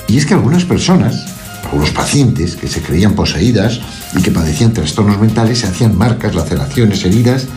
[0.07, 1.25] y es que algunas personas,
[1.63, 3.79] algunos pacientes que se creían poseídas
[4.15, 7.47] y que padecían trastornos mentales se hacían marcas, laceraciones, heridas,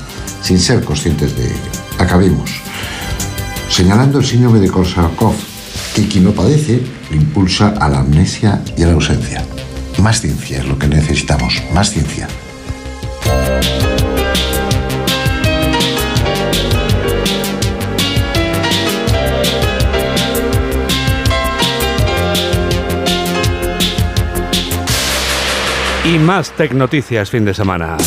[0.42, 1.70] sin ser conscientes de ello.
[1.98, 2.50] Acabemos.
[3.68, 5.36] Señalando el síndrome de Korsakoff,
[5.94, 9.44] que quien lo padece le impulsa a la amnesia y a la ausencia.
[10.02, 12.28] Más ciencia es lo que necesitamos, más ciencia.
[26.08, 27.98] Y más Tecnoticias fin de semana.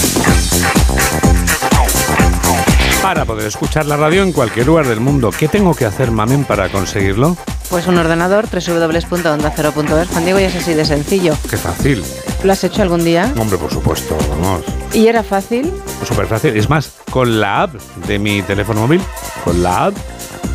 [3.04, 6.46] Para poder escuchar la radio en cualquier lugar del mundo, ¿qué tengo que hacer, Mamen,
[6.46, 7.38] para conseguirlo?
[7.70, 10.08] Pues un ordenador, www.ondacero.es.
[10.08, 11.38] Juan Diego, y es así de sencillo.
[11.48, 12.04] Qué fácil.
[12.44, 13.32] ¿Lo has hecho algún día?
[13.38, 14.64] Hombre, por supuesto, vamos.
[14.94, 15.72] ¿Y era fácil?
[16.08, 16.58] Súper fácil.
[16.58, 17.76] Es más, con la app
[18.08, 19.02] de mi teléfono móvil,
[19.44, 19.96] con la app,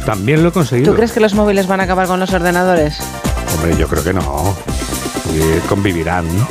[0.05, 0.91] también lo he conseguido.
[0.91, 2.99] ¿Tú crees que los móviles van a acabar con los ordenadores?
[3.55, 4.57] Hombre, yo creo que no.
[5.33, 6.49] Y convivirán, ¿no?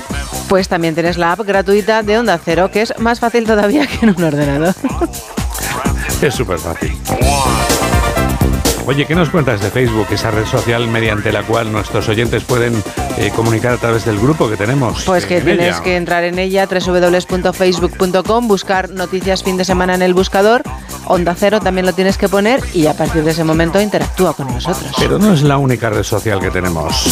[0.47, 4.05] Pues también tienes la app gratuita de Onda Cero, que es más fácil todavía que
[4.05, 4.75] en un ordenador.
[6.21, 6.97] Es súper fácil.
[8.87, 12.83] Oye, ¿qué nos cuentas de Facebook, esa red social mediante la cual nuestros oyentes pueden
[13.17, 15.03] eh, comunicar a través del grupo que tenemos?
[15.05, 15.83] Pues que en tienes ella?
[15.83, 20.61] que entrar en ella, www.facebook.com, buscar noticias fin de semana en el buscador,
[21.07, 24.47] Onda Cero también lo tienes que poner y a partir de ese momento interactúa con
[24.47, 24.91] nosotros.
[24.99, 27.07] Pero no es la única red social que tenemos.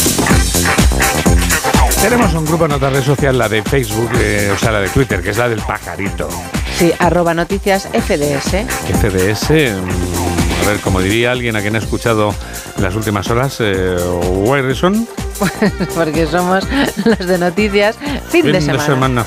[2.04, 4.90] Tenemos un grupo en otra red social, la de Facebook, eh, o sea, la de
[4.90, 6.28] Twitter, que es la del pajarito.
[6.76, 8.66] Sí, arroba noticias FDS.
[8.92, 12.34] FDS, mm, a ver, como diría alguien a quien ha escuchado
[12.76, 15.08] en las últimas horas, eh, Wilson,
[15.94, 16.64] Porque somos
[17.06, 17.96] los de noticias
[18.28, 19.24] fin, de semana.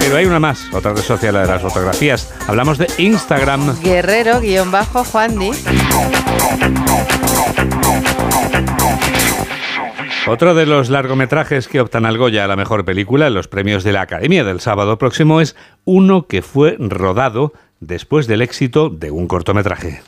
[0.00, 2.28] Pero hay una más, otra red social, la de las fotografías.
[2.46, 3.80] Hablamos de Instagram.
[3.80, 4.42] Guerrero
[10.26, 13.84] Otro de los largometrajes que optan al Goya a la mejor película en los premios
[13.84, 19.10] de la Academia del sábado próximo es uno que fue rodado después del éxito de
[19.10, 20.00] un cortometraje.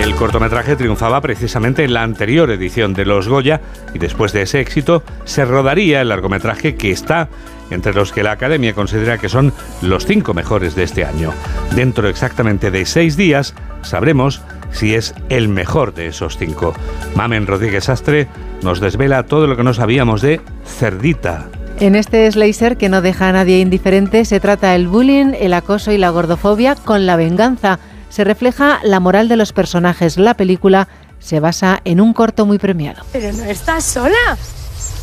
[0.00, 3.60] El cortometraje triunfaba precisamente en la anterior edición de los Goya
[3.92, 7.28] y después de ese éxito se rodaría el largometraje que está
[7.72, 11.32] entre los que la Academia considera que son los cinco mejores de este año.
[11.74, 16.74] Dentro exactamente de seis días sabremos si es el mejor de esos cinco.
[17.14, 18.28] Mamen Rodríguez Astre
[18.62, 21.48] nos desvela todo lo que no sabíamos de Cerdita.
[21.80, 25.92] En este Slicer que no deja a nadie indiferente se trata el bullying, el acoso
[25.92, 27.78] y la gordofobia con la venganza.
[28.10, 30.18] Se refleja la moral de los personajes.
[30.18, 30.88] La película
[31.20, 33.02] se basa en un corto muy premiado.
[33.12, 34.36] Pero no estás sola.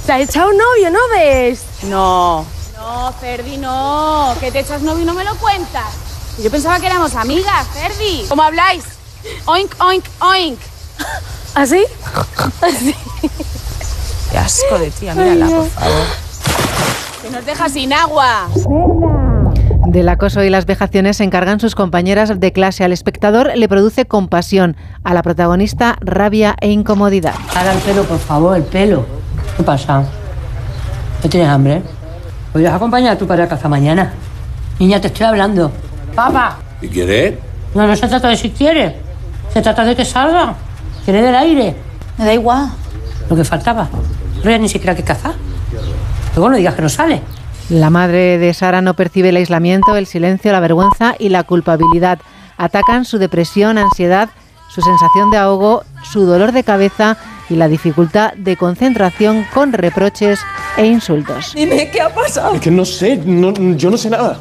[0.06, 1.66] Te ha echado un novio, ¿no ves?
[1.86, 2.46] No.
[2.76, 4.36] No, Ferdi, no.
[4.40, 5.86] Que te echas novio y no me lo cuentas.
[6.44, 8.26] Yo pensaba que éramos amigas, Ferdi.
[8.30, 8.97] ¿Cómo habláis?
[9.46, 10.60] Oink, oink, oink.
[11.56, 11.84] ¿Así?
[12.62, 12.96] Así.
[14.32, 16.04] Qué asco de tía, mírala, por favor.
[17.22, 18.48] Que nos deja sin agua.
[19.88, 22.84] Del acoso y las vejaciones se encargan sus compañeras de clase.
[22.84, 27.34] Al espectador le produce compasión, a la protagonista rabia e incomodidad.
[27.56, 29.06] Ahora el pelo, por favor, el pelo.
[29.56, 30.04] ¿Qué pasa?
[31.24, 31.82] ¿No tienes hambre?
[32.52, 34.14] ¿Podrías acompañar a tu padre a casa mañana?
[34.78, 35.72] Niña, te estoy hablando.
[36.14, 36.58] Papá.
[36.82, 37.36] ¿Y quieres?
[37.74, 39.07] No, no se trata de si quiere.
[39.54, 40.56] Se trata de que salga.
[41.06, 41.76] Quiere del aire.
[42.18, 42.70] Me da igual.
[43.30, 43.88] Lo que faltaba.
[44.44, 45.34] No hay ni siquiera que cazar.
[46.36, 47.22] Luego no digas que no sale.
[47.70, 52.20] La madre de Sara no percibe el aislamiento, el silencio, la vergüenza y la culpabilidad.
[52.58, 54.30] Atacan su depresión, ansiedad,
[54.70, 57.18] su sensación de ahogo, su dolor de cabeza
[57.50, 60.40] y la dificultad de concentración con reproches
[60.78, 61.54] e insultos.
[61.56, 62.56] Dime, ¿qué ha pasado?
[62.56, 64.40] Es que no sé, no, yo no sé nada.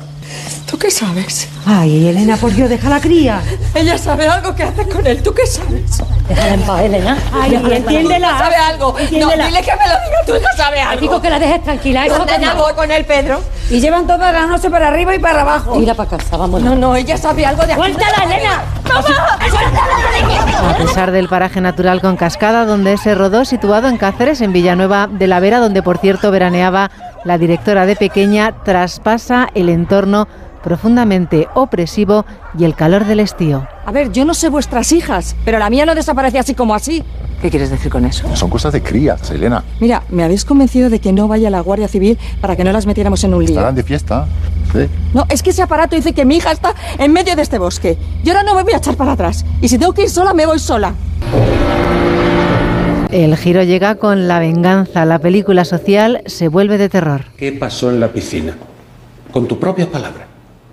[0.67, 1.49] ¿Tú qué sabes?
[1.65, 3.41] Ay, Elena, por Dios, deja la cría.
[3.73, 5.23] Ella sabe algo que haces con él.
[5.23, 6.03] ¿Tú qué sabes?
[6.29, 7.17] Déjala en paz, Elena.
[7.33, 8.33] Ay, Déjala entiéndela.
[8.33, 8.99] No sabe algo.
[8.99, 9.37] Entiéndela.
[9.37, 10.19] No, dile que me lo diga.
[10.27, 11.01] Tú no sabes algo.
[11.01, 12.07] Digo que la dejes tranquila.
[12.07, 12.47] hijo, ¿Dónde toma.
[12.47, 13.41] ya voy con él, Pedro?
[13.71, 15.77] Y llevan toda la noche para arriba y para abajo.
[15.77, 16.61] Mira para casa, vamos.
[16.61, 17.83] No, no, ella sabe algo de aquí.
[17.83, 18.63] ¡Suéltala, Elena!
[20.69, 25.07] A pesar del paraje natural con cascada donde se rodó, situado en Cáceres, en Villanueva
[25.07, 26.91] de la Vera, donde por cierto veraneaba
[27.25, 30.27] la directora de Pequeña, traspasa el entorno
[30.67, 32.27] profundamente opresivo
[32.59, 33.69] y el calor del estío.
[33.85, 37.05] A ver, yo no sé vuestras hijas, pero la mía no desaparece así como así.
[37.41, 38.35] ¿Qué quieres decir con eso?
[38.35, 39.63] Son cosas de crías, Elena.
[39.79, 42.85] Mira, me habéis convencido de que no vaya la Guardia Civil para que no las
[42.85, 43.51] metiéramos en un lío.
[43.51, 44.27] Estarán de fiesta.
[44.73, 44.89] Sí.
[45.15, 47.97] No, es que ese aparato dice que mi hija está en medio de este bosque.
[48.25, 49.45] Yo ahora no me voy a echar para atrás.
[49.61, 50.95] Y si tengo que ir sola, me voy sola.
[53.13, 55.05] El giro llega con La venganza.
[55.05, 57.27] La película social se vuelve de terror.
[57.37, 58.57] ¿Qué pasó en la piscina?
[59.31, 60.27] Con tu propia palabra.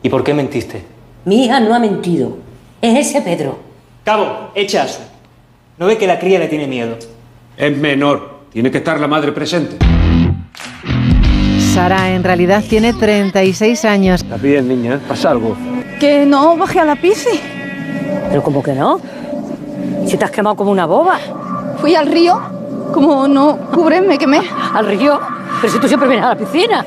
[0.04, 0.84] ¿Y por qué mentiste?
[1.24, 2.38] Mi hija no ha mentido.
[2.82, 3.58] Es ese Pedro.
[4.04, 5.00] Cabo, echa eso.
[5.78, 6.98] ¿No ve que la cría le tiene miedo?
[7.56, 8.42] Es menor.
[8.52, 9.78] Tiene que estar la madre presente.
[11.74, 14.22] Sara en realidad tiene 36 años.
[14.22, 15.00] Está bien, niña.
[15.08, 15.56] Pasa algo.
[16.02, 17.40] Que no bajé a la pisci.
[18.30, 19.00] Pero como que no.
[20.06, 21.18] Si te has quemado como una boba.
[21.78, 22.38] Fui al río.
[22.94, 24.42] Como no cubre, me quemé.
[24.74, 25.18] ¿Al río?
[25.62, 26.86] Pero si tú siempre vienes a la piscina.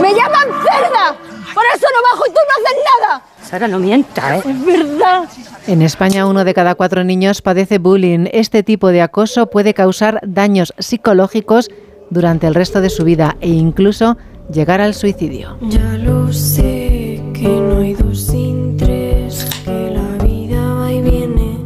[0.00, 1.33] ¡Me llaman cerda!
[1.54, 3.22] Por eso no bajo y tú no haces nada.
[3.42, 4.50] Sara, no mientas, ¿eh?
[4.50, 5.28] Es verdad.
[5.66, 8.26] En España, uno de cada cuatro niños padece bullying.
[8.32, 11.70] Este tipo de acoso puede causar daños psicológicos
[12.10, 14.16] durante el resto de su vida e incluso
[14.50, 15.56] llegar al suicidio.
[15.62, 21.58] Ya lo sé, que no hay dos sin tres, que la vida va y viene,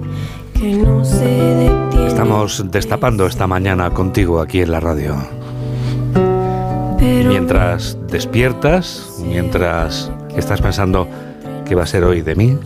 [0.54, 2.06] que no se detiene.
[2.06, 5.37] Estamos destapando esta mañana contigo aquí en la radio.
[7.26, 11.08] Mientras despiertas, mientras estás pensando
[11.66, 12.58] qué va a ser hoy de mí,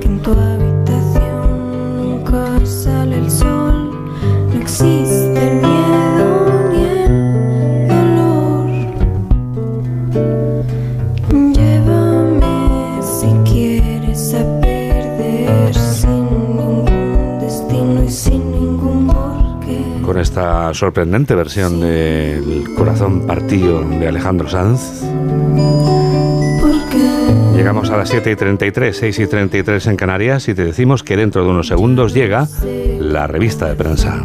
[0.00, 3.90] que en tu habitación nunca sale el sol,
[4.52, 5.21] no existe
[20.32, 25.02] esta sorprendente versión del Corazón Partido de Alejandro Sanz.
[27.54, 31.18] Llegamos a las 7 y 33, 6 y 33 en Canarias y te decimos que
[31.18, 32.48] dentro de unos segundos llega
[32.98, 34.22] la revista de prensa.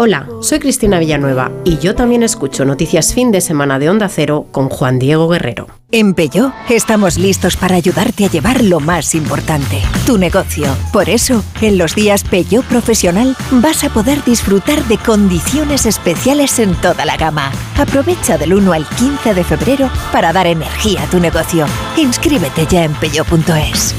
[0.00, 4.46] Hola, soy Cristina Villanueva y yo también escucho Noticias Fin de Semana de Onda Cero
[4.52, 5.66] con Juan Diego Guerrero.
[5.90, 10.68] En Peugeot estamos listos para ayudarte a llevar lo más importante, tu negocio.
[10.92, 16.76] Por eso, en los días Peugeot Profesional vas a poder disfrutar de condiciones especiales en
[16.76, 17.50] toda la gama.
[17.76, 21.66] Aprovecha del 1 al 15 de febrero para dar energía a tu negocio.
[21.96, 23.96] Inscríbete ya en peugeot.es.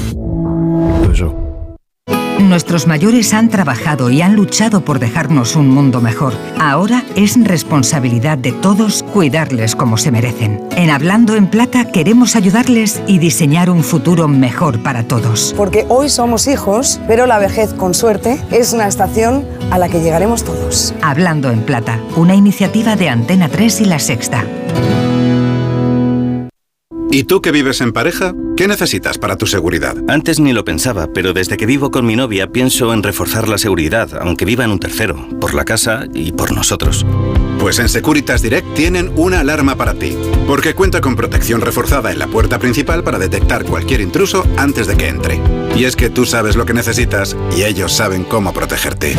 [2.48, 6.34] Nuestros mayores han trabajado y han luchado por dejarnos un mundo mejor.
[6.58, 10.60] Ahora es responsabilidad de todos cuidarles como se merecen.
[10.76, 15.54] En Hablando en Plata queremos ayudarles y diseñar un futuro mejor para todos.
[15.56, 20.00] Porque hoy somos hijos, pero la vejez, con suerte, es una estación a la que
[20.00, 20.94] llegaremos todos.
[21.02, 24.44] Hablando en Plata, una iniciativa de Antena 3 y La Sexta.
[27.12, 28.36] ¿Y tú que vives en pareja?
[28.56, 29.96] ¿Qué necesitas para tu seguridad?
[30.06, 33.58] Antes ni lo pensaba, pero desde que vivo con mi novia pienso en reforzar la
[33.58, 37.04] seguridad, aunque viva en un tercero, por la casa y por nosotros.
[37.58, 42.20] Pues en Securitas Direct tienen una alarma para ti, porque cuenta con protección reforzada en
[42.20, 45.40] la puerta principal para detectar cualquier intruso antes de que entre.
[45.74, 49.16] Y es que tú sabes lo que necesitas y ellos saben cómo protegerte.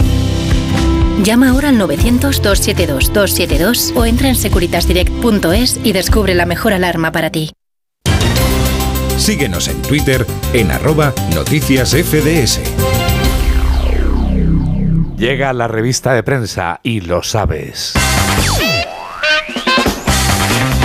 [1.23, 7.51] Llama ahora al 900-272-272 o entra en securitasdirect.es y descubre la mejor alarma para ti.
[9.21, 12.59] Síguenos en Twitter en arroba noticias FDS.
[15.15, 17.93] Llega la revista de prensa y lo sabes.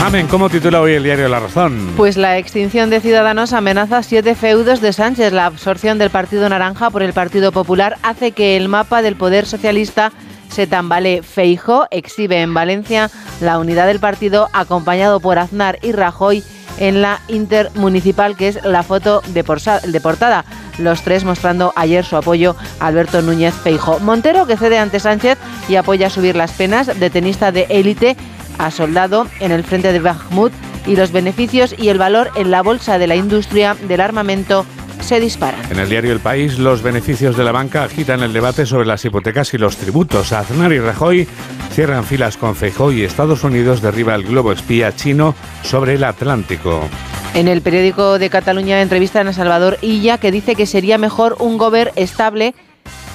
[0.04, 1.94] Amén, ¿cómo titula hoy el diario La Razón?
[1.96, 5.32] Pues la extinción de Ciudadanos amenaza siete feudos de Sánchez.
[5.32, 9.46] La absorción del Partido Naranja por el Partido Popular hace que el mapa del poder
[9.46, 10.12] socialista
[10.50, 11.22] se tambalee.
[11.22, 13.10] Feijó exhibe en Valencia
[13.40, 16.44] la unidad del partido acompañado por Aznar y Rajoy
[16.78, 20.44] en la intermunicipal, que es la foto de, portada.
[20.78, 23.98] Los tres mostrando ayer su apoyo a Alberto Núñez Feijo.
[24.00, 28.16] Montero, que cede ante Sánchez y apoya subir las penas de tenista de élite
[28.58, 30.52] a soldado en el frente de Bakhmut
[30.86, 34.64] y los beneficios y el valor en la bolsa de la industria del armamento
[35.06, 35.60] se disparan.
[35.70, 39.04] En el diario El País, los beneficios de la banca agitan el debate sobre las
[39.04, 40.32] hipotecas y los tributos.
[40.32, 41.28] Aznar y Rajoy
[41.72, 46.88] cierran filas con Feijóo y Estados Unidos derriba el globo espía chino sobre el Atlántico.
[47.34, 51.58] En el periódico de Cataluña entrevistan a Salvador Illa que dice que sería mejor un
[51.58, 52.54] gobierno estable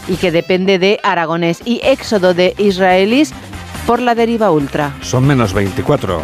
[0.08, 3.34] y que depende de Aragonés y éxodo de israelíes
[3.86, 4.94] por la deriva ultra.
[5.02, 6.22] Son menos 24.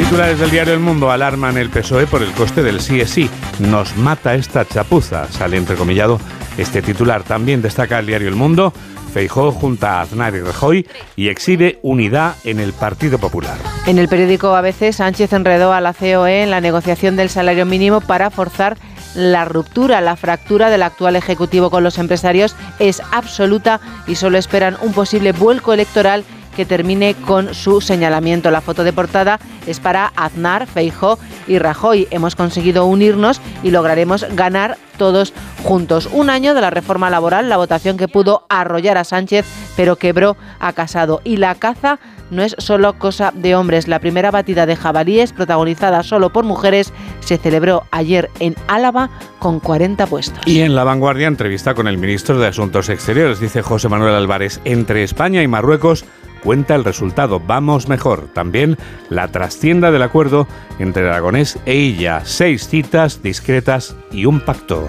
[0.00, 3.28] Titulares del diario El Mundo alarman el PSOE por el coste del sí es sí.
[3.58, 6.18] Nos mata esta chapuza, sale entrecomillado
[6.56, 7.22] este titular.
[7.22, 8.72] También destaca el diario El Mundo.
[9.12, 13.58] Feijó junta a Aznar y Rajoy y exhibe unidad en el Partido Popular.
[13.86, 18.00] En el periódico ABC, Sánchez enredó a la COE en la negociación del salario mínimo
[18.00, 18.78] para forzar
[19.14, 24.78] la ruptura, la fractura del actual Ejecutivo con los empresarios es absoluta y solo esperan
[24.80, 26.24] un posible vuelco electoral
[26.60, 28.50] que termine con su señalamiento.
[28.50, 32.06] La foto de portada es para Aznar, Feijo y Rajoy.
[32.10, 35.32] Hemos conseguido unirnos y lograremos ganar todos
[35.64, 36.10] juntos.
[36.12, 40.36] Un año de la reforma laboral, la votación que pudo arrollar a Sánchez, pero quebró
[40.58, 41.22] a Casado.
[41.24, 41.98] Y la caza
[42.30, 43.88] no es solo cosa de hombres.
[43.88, 49.60] La primera batida de jabalíes, protagonizada solo por mujeres, se celebró ayer en Álava con
[49.60, 50.46] 40 puestos.
[50.46, 54.60] Y en La Vanguardia, entrevista con el ministro de Asuntos Exteriores, dice José Manuel Álvarez,
[54.64, 56.04] entre España y Marruecos
[56.42, 57.40] cuenta el resultado.
[57.40, 58.28] Vamos mejor.
[58.32, 58.76] También
[59.08, 60.46] la trastienda del acuerdo
[60.78, 62.22] entre Aragonés e Illa.
[62.24, 64.88] Seis citas discretas y un pacto.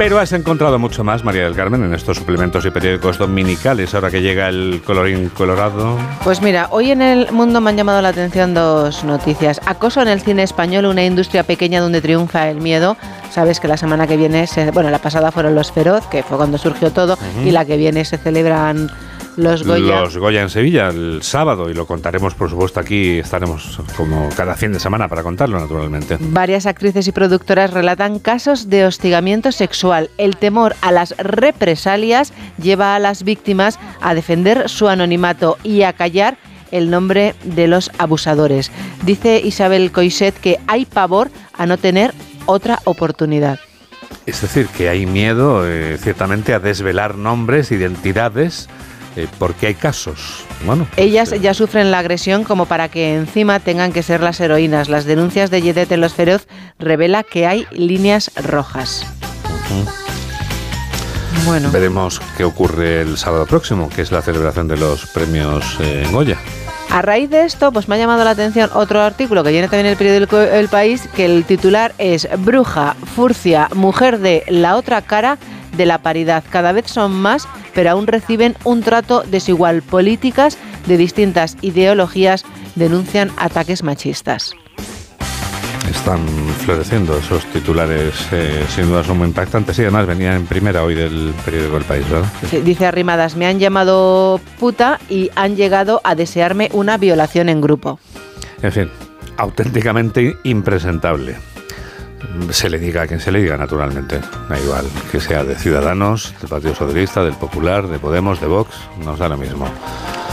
[0.00, 4.10] Pero has encontrado mucho más, María del Carmen, en estos suplementos y periódicos dominicales, ahora
[4.10, 5.98] que llega el colorín colorado.
[6.24, 9.60] Pues mira, hoy en el mundo me han llamado la atención dos noticias.
[9.66, 12.96] Acoso en el cine español, una industria pequeña donde triunfa el miedo.
[13.30, 16.56] Sabes que la semana que viene, bueno, la pasada fueron los Feroz, que fue cuando
[16.56, 18.90] surgió todo, y la que viene se celebran
[19.36, 20.00] los Goya.
[20.00, 24.54] Los Goya en Sevilla el sábado y lo contaremos, por supuesto, aquí estaremos como cada
[24.54, 26.16] fin de semana para contarlo, naturalmente.
[26.20, 30.10] Varias actrices y productoras relatan casos de hostigamiento sexual.
[30.18, 35.92] El temor a las represalias lleva a las víctimas a defender su anonimato y a
[35.92, 36.36] callar
[36.70, 38.70] el nombre de los abusadores.
[39.04, 42.14] Dice Isabel Coiset que hay pavor a no tener
[42.46, 43.58] otra oportunidad.
[44.26, 48.68] Es decir, que hay miedo, eh, ciertamente, a desvelar nombres, identidades
[49.16, 50.44] eh, porque hay casos.
[50.64, 54.20] Bueno, pues, Ellas eh, ya sufren la agresión como para que encima tengan que ser
[54.20, 54.88] las heroínas.
[54.88, 56.46] Las denuncias de Yedet en Los Feroz
[56.78, 59.06] revela que hay líneas rojas.
[61.46, 61.70] Bueno.
[61.70, 66.38] Veremos qué ocurre el sábado próximo, que es la celebración de los premios eh, Goya.
[66.90, 69.86] A raíz de esto, pues me ha llamado la atención otro artículo que viene también
[69.86, 75.00] en el periódico El País, que el titular es Bruja, Furcia, Mujer de la otra
[75.00, 75.38] cara
[75.80, 76.44] de la paridad.
[76.50, 79.80] Cada vez son más, pero aún reciben un trato desigual.
[79.80, 84.52] Políticas de distintas ideologías denuncian ataques machistas.
[85.90, 86.20] Están
[86.64, 90.94] floreciendo esos titulares, eh, sin duda son muy impactantes y además venía en primera hoy
[90.94, 92.28] del periódico El País, ¿verdad?
[92.62, 97.98] dice Arrimadas, me han llamado puta y han llegado a desearme una violación en grupo.
[98.60, 98.90] En fin,
[99.38, 101.36] auténticamente impresentable
[102.50, 104.20] se le diga a quien se le diga, naturalmente.
[104.48, 108.74] Da igual, que sea de Ciudadanos, del Partido Socialista, del Popular, de Podemos, de Vox,
[109.04, 109.66] nos da lo mismo.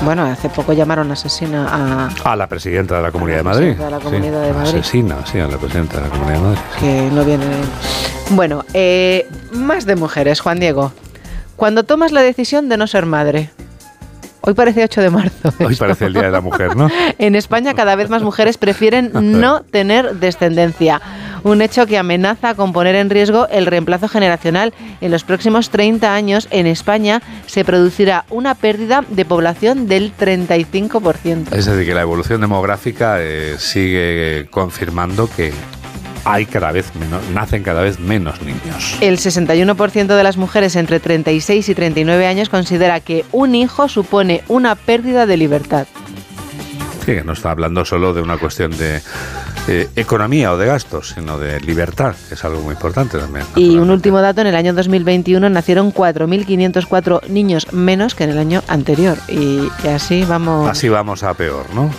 [0.04, 2.32] Bueno, hace poco llamaron asesina a...
[2.32, 3.76] A la presidenta de la Comunidad de Madrid.
[3.76, 4.80] De la Comunidad de Madrid.
[4.80, 6.60] Asesina, sí, a la presidenta de la Comunidad de Madrid.
[6.80, 7.46] Que no viene...
[8.30, 10.92] Bueno, eh, más de mujeres, Juan Diego.
[11.56, 13.50] Cuando tomas la decisión de no ser madre,
[14.48, 15.54] Hoy parece 8 de marzo.
[15.60, 16.90] Hoy parece el Día de la Mujer, ¿no?
[17.18, 21.02] en España cada vez más mujeres prefieren no tener descendencia
[21.44, 24.74] un hecho que amenaza con poner en riesgo el reemplazo generacional.
[25.02, 31.52] En los próximos 30 años en España se producirá una pérdida de población del 35%.
[31.52, 35.54] Es decir, que la evolución demográfica eh, sigue confirmando que
[36.28, 38.98] hay cada vez menos, nacen cada vez menos niños.
[39.00, 44.44] El 61% de las mujeres entre 36 y 39 años considera que un hijo supone
[44.50, 45.88] una pérdida de libertad.
[47.06, 49.02] Sí, que no está hablando solo de una cuestión de
[49.96, 53.46] economía o de gastos, sino de libertad, que es algo muy importante también.
[53.56, 58.38] Y un último dato, en el año 2021 nacieron 4.504 niños menos que en el
[58.38, 59.18] año anterior.
[59.30, 60.70] Y, así vamos...
[60.70, 61.90] Así vamos a peor, ¿no?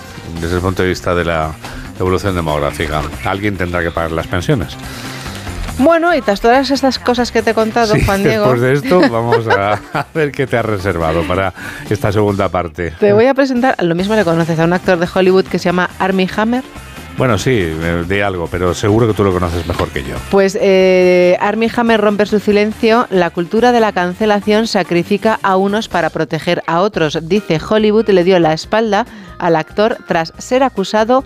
[0.41, 1.53] Desde el punto de vista de la
[1.99, 3.03] evolución demográfica.
[3.25, 4.77] Alguien tendrá que pagar las pensiones.
[5.79, 8.73] Bueno, y tras todas estas cosas que te he contado, Sí, Juan Diego, después de
[8.73, 11.55] esto vamos a, a ver qué te has reservado para
[11.89, 12.93] esta segunda parte.
[12.99, 15.67] te voy a presentar, lo mismo le conoces a un actor de Hollywood que se
[15.67, 16.65] llama Armie Hammer.
[17.17, 20.15] Bueno, sí, eh, de algo, pero seguro que tú lo conoces mejor que yo.
[20.31, 23.09] Pues eh, Armie Hammer rompe su silencio.
[23.11, 27.19] La cultura de la cancelación sacrifica a unos para proteger a otros.
[27.23, 29.05] Dice Hollywood le dio la espalda
[29.41, 31.25] al actor tras ser acusado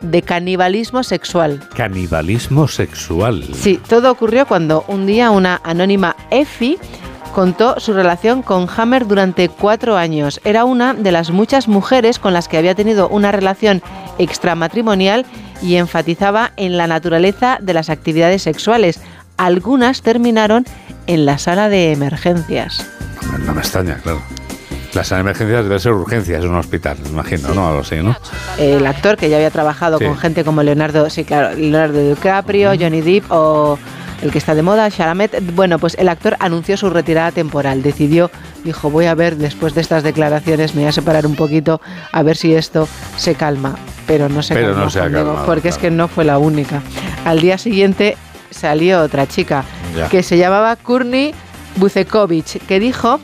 [0.00, 1.60] de canibalismo sexual.
[1.74, 3.44] Canibalismo sexual.
[3.54, 6.78] Sí, todo ocurrió cuando un día una anónima Effie
[7.34, 10.40] contó su relación con Hammer durante cuatro años.
[10.44, 13.82] Era una de las muchas mujeres con las que había tenido una relación
[14.18, 15.26] extramatrimonial
[15.60, 19.00] y enfatizaba en la naturaleza de las actividades sexuales.
[19.36, 20.64] Algunas terminaron
[21.06, 22.90] en la sala de emergencias.
[23.44, 24.22] No, me extraña, claro.
[24.96, 27.68] Las emergencias deben ser urgencias en un hospital, me imagino, ¿no?
[27.68, 28.16] Algo así, ¿no?
[28.58, 30.04] El actor que ya había trabajado Sí.
[30.06, 33.78] con gente como Leonardo, sí, claro, Leonardo DiCaprio, Johnny Depp o
[34.22, 35.54] el que está de moda, Chalamet.
[35.54, 37.82] Bueno, pues el actor anunció su retirada temporal.
[37.82, 38.30] Decidió,
[38.64, 41.82] dijo, voy a ver después de estas declaraciones, me voy a separar un poquito
[42.12, 42.88] a ver si esto
[43.18, 43.74] se calma.
[44.06, 46.38] Pero no se Pero calmó, no se ha calmado, porque es que no fue la
[46.38, 46.80] única.
[47.26, 48.16] Al día siguiente
[48.50, 49.62] salió otra chica
[49.94, 50.08] Ya.
[50.08, 51.34] que se llamaba Courtney
[51.76, 53.20] Bucekovich, que dijo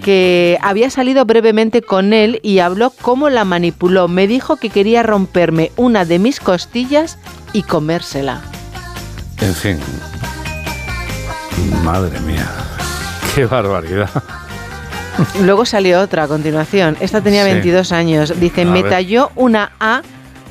[0.00, 4.08] que había salido brevemente con él y habló cómo la manipuló.
[4.08, 7.18] Me dijo que quería romperme una de mis costillas
[7.52, 8.40] y comérsela.
[9.40, 9.78] En fin.
[11.84, 12.48] Madre mía.
[13.34, 14.10] Qué barbaridad.
[15.42, 16.96] Luego salió otra a continuación.
[17.00, 17.50] Esta tenía Sí.
[17.52, 18.38] 22 años.
[18.40, 18.90] Dice, A me ver.
[18.90, 20.02] talló una A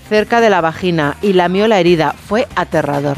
[0.10, 2.14] cerca de la vagina y lamió la herida.
[2.28, 3.18] Fue aterrador.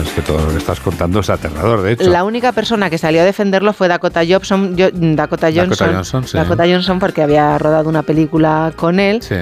[0.00, 2.08] Es que todo lo que estás contando es aterrador, de hecho.
[2.10, 6.26] La única persona que salió a defenderlo fue Dakota Johnson, yo- Dakota Johnson, Dakota Johnson,
[6.26, 6.36] sí.
[6.36, 9.22] Dakota Johnson porque había rodado una película con él.
[9.22, 9.36] Sí.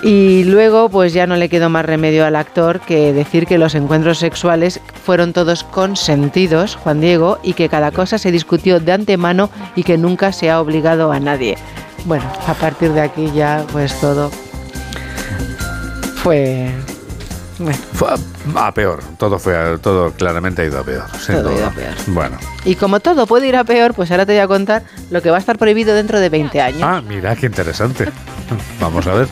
[0.00, 3.74] Y luego, pues ya no le quedó más remedio al actor que decir que los
[3.74, 9.50] encuentros sexuales fueron todos consentidos, Juan Diego, y que cada cosa se discutió de antemano
[9.74, 11.58] y que nunca se ha obligado a nadie.
[12.04, 14.30] Bueno, a partir de aquí ya, pues todo
[16.22, 16.70] fue.
[17.58, 18.08] Bueno, Fue
[18.54, 19.00] a, a peor.
[19.18, 21.04] Todo fue a- todo claramente ha ido a peor.
[21.18, 21.66] sin Todo ha ido duda.
[21.68, 21.94] a peor.
[22.06, 22.38] Bueno.
[22.64, 25.30] y como todo puede ir a peor, pues ahora te voy a contar lo que
[25.30, 26.82] va a estar prohibido dentro de 20 años.
[26.84, 28.08] Ah, mira, qué interesante.
[28.80, 29.28] Vamos a ver.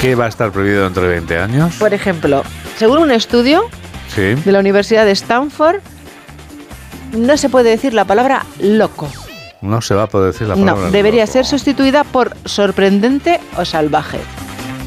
[0.00, 1.74] ¿Qué va a estar prohibido dentro de 20 años?
[1.76, 2.44] Por ejemplo,
[2.76, 3.64] según un estudio,
[4.14, 4.34] Sí.
[4.34, 5.80] de la Universidad de Stanford,
[7.12, 9.08] no se puede decir la palabra loco.
[9.60, 10.90] No se va a poder decir la No, palabra.
[10.90, 11.32] debería loco.
[11.32, 14.20] ser sustituida por sorprendente o salvaje.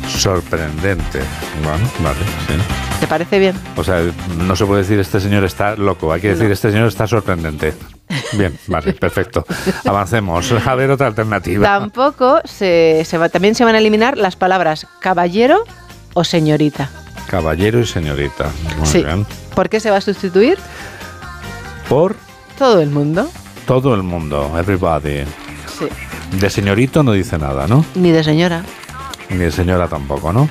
[0.08, 1.20] Sorprendente.
[1.64, 2.54] Bueno, vale, sí.
[3.00, 3.56] ¿Te parece bien?
[3.76, 4.02] O sea,
[4.38, 6.54] no se puede decir este señor está loco, hay que decir No.
[6.54, 7.74] este señor está sorprendente.
[8.34, 9.46] Bien, vale, perfecto.
[9.86, 10.52] Avancemos.
[10.68, 11.66] A ver otra alternativa.
[11.66, 15.64] Tampoco se, se va, también se van a eliminar las palabras caballero
[16.14, 16.90] o señorita.
[17.28, 18.50] Caballero y señorita.
[18.78, 19.04] Muy Sí.
[19.04, 19.26] bien.
[19.56, 20.58] ¿Por qué se va a sustituir?
[21.90, 22.16] Por
[22.58, 23.30] Todo el mundo.
[23.66, 25.24] todo el mundo, everybody.
[25.80, 25.88] Sí.
[26.38, 27.84] De señorito no dice nada, ¿no?
[27.96, 28.64] Ni de señora.
[29.32, 30.48] Ni de señora tampoco, ¿no?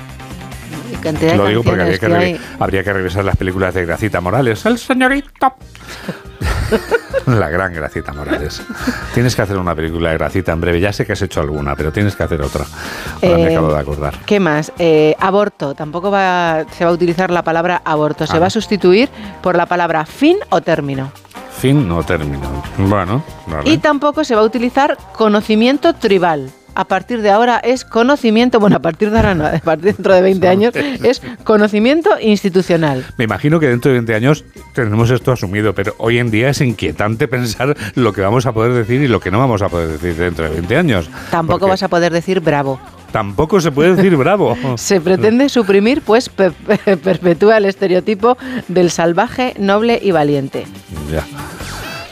[1.01, 4.65] Cantidad Lo digo porque habría que, que habría revisar las películas de Gracita Morales.
[4.65, 5.53] El señorito.
[7.27, 8.61] La gran Gracita Morales.
[9.13, 10.79] Tienes que hacer una película de Gracita en breve.
[10.79, 12.65] Ya sé que has hecho alguna, pero tienes que hacer otra.
[13.21, 14.19] Ahora me Eh, acabo de acordar.
[14.25, 14.71] ¿Qué más?
[14.79, 15.73] Eh, aborto.
[15.75, 18.25] Tampoco va, se va a utilizar la palabra aborto.
[18.27, 18.39] Se Ah.
[18.39, 19.09] va a sustituir
[19.41, 21.11] por la palabra fin o término.
[21.59, 22.49] Fin no término.
[22.77, 23.69] Bueno, vale.
[23.69, 26.49] Y tampoco se va a utilizar conocimiento tribal.
[26.73, 30.13] A partir de ahora es conocimiento, bueno, a partir de ahora no, a partir dentro
[30.13, 33.05] de 20 años es conocimiento institucional.
[33.17, 36.61] Me imagino que dentro de 20 años tendremos esto asumido, pero hoy en día es
[36.61, 39.89] inquietante pensar lo que vamos a poder decir y lo que no vamos a poder
[39.89, 41.09] decir dentro de 20 años.
[41.29, 42.79] Tampoco vas a poder decir bravo.
[43.11, 44.57] Tampoco se puede decir bravo.
[44.77, 48.37] Se pretende suprimir, pues per- perpetúa el estereotipo
[48.69, 50.65] del salvaje, noble y valiente.
[51.11, 51.25] Ya.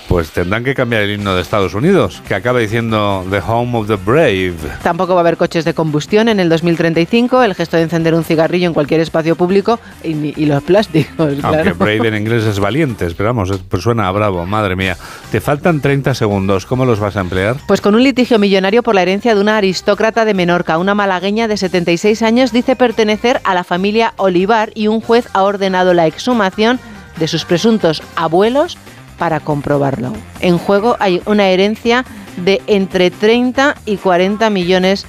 [0.10, 3.88] Pues tendrán que cambiar el himno de Estados Unidos, que acaba diciendo The Home of
[3.88, 4.55] the Brave.
[4.82, 8.24] Tampoco va a haber coches de combustión en el 2035, el gesto de encender un
[8.24, 11.76] cigarrillo en cualquier espacio público y, los plásticos, Aunque claro.
[11.76, 14.97] brave en inglés es valientes, pero vamos, es- pues suena a bravo, madre mía.
[15.32, 17.57] Te faltan 30 segundos, ¿cómo los vas a emplear?
[17.68, 21.47] Pues con un litigio millonario por la herencia de una aristócrata de Menorca, una malagueña
[21.47, 26.07] de 76 años dice pertenecer a la familia Olivar y un juez ha ordenado la
[26.07, 26.80] exhumación
[27.20, 28.78] de sus presuntos abuelos
[29.20, 30.13] para comprobarlo.
[30.39, 32.05] En juego hay una herencia
[32.38, 35.05] de entre 30 y 40 millones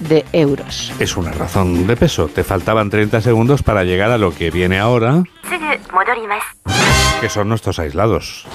[0.00, 0.92] de euros.
[0.98, 2.28] Es una razón de peso.
[2.28, 5.24] Te faltaban 30 segundos para llegar a lo que viene ahora,
[7.20, 8.46] que son nuestros aislados.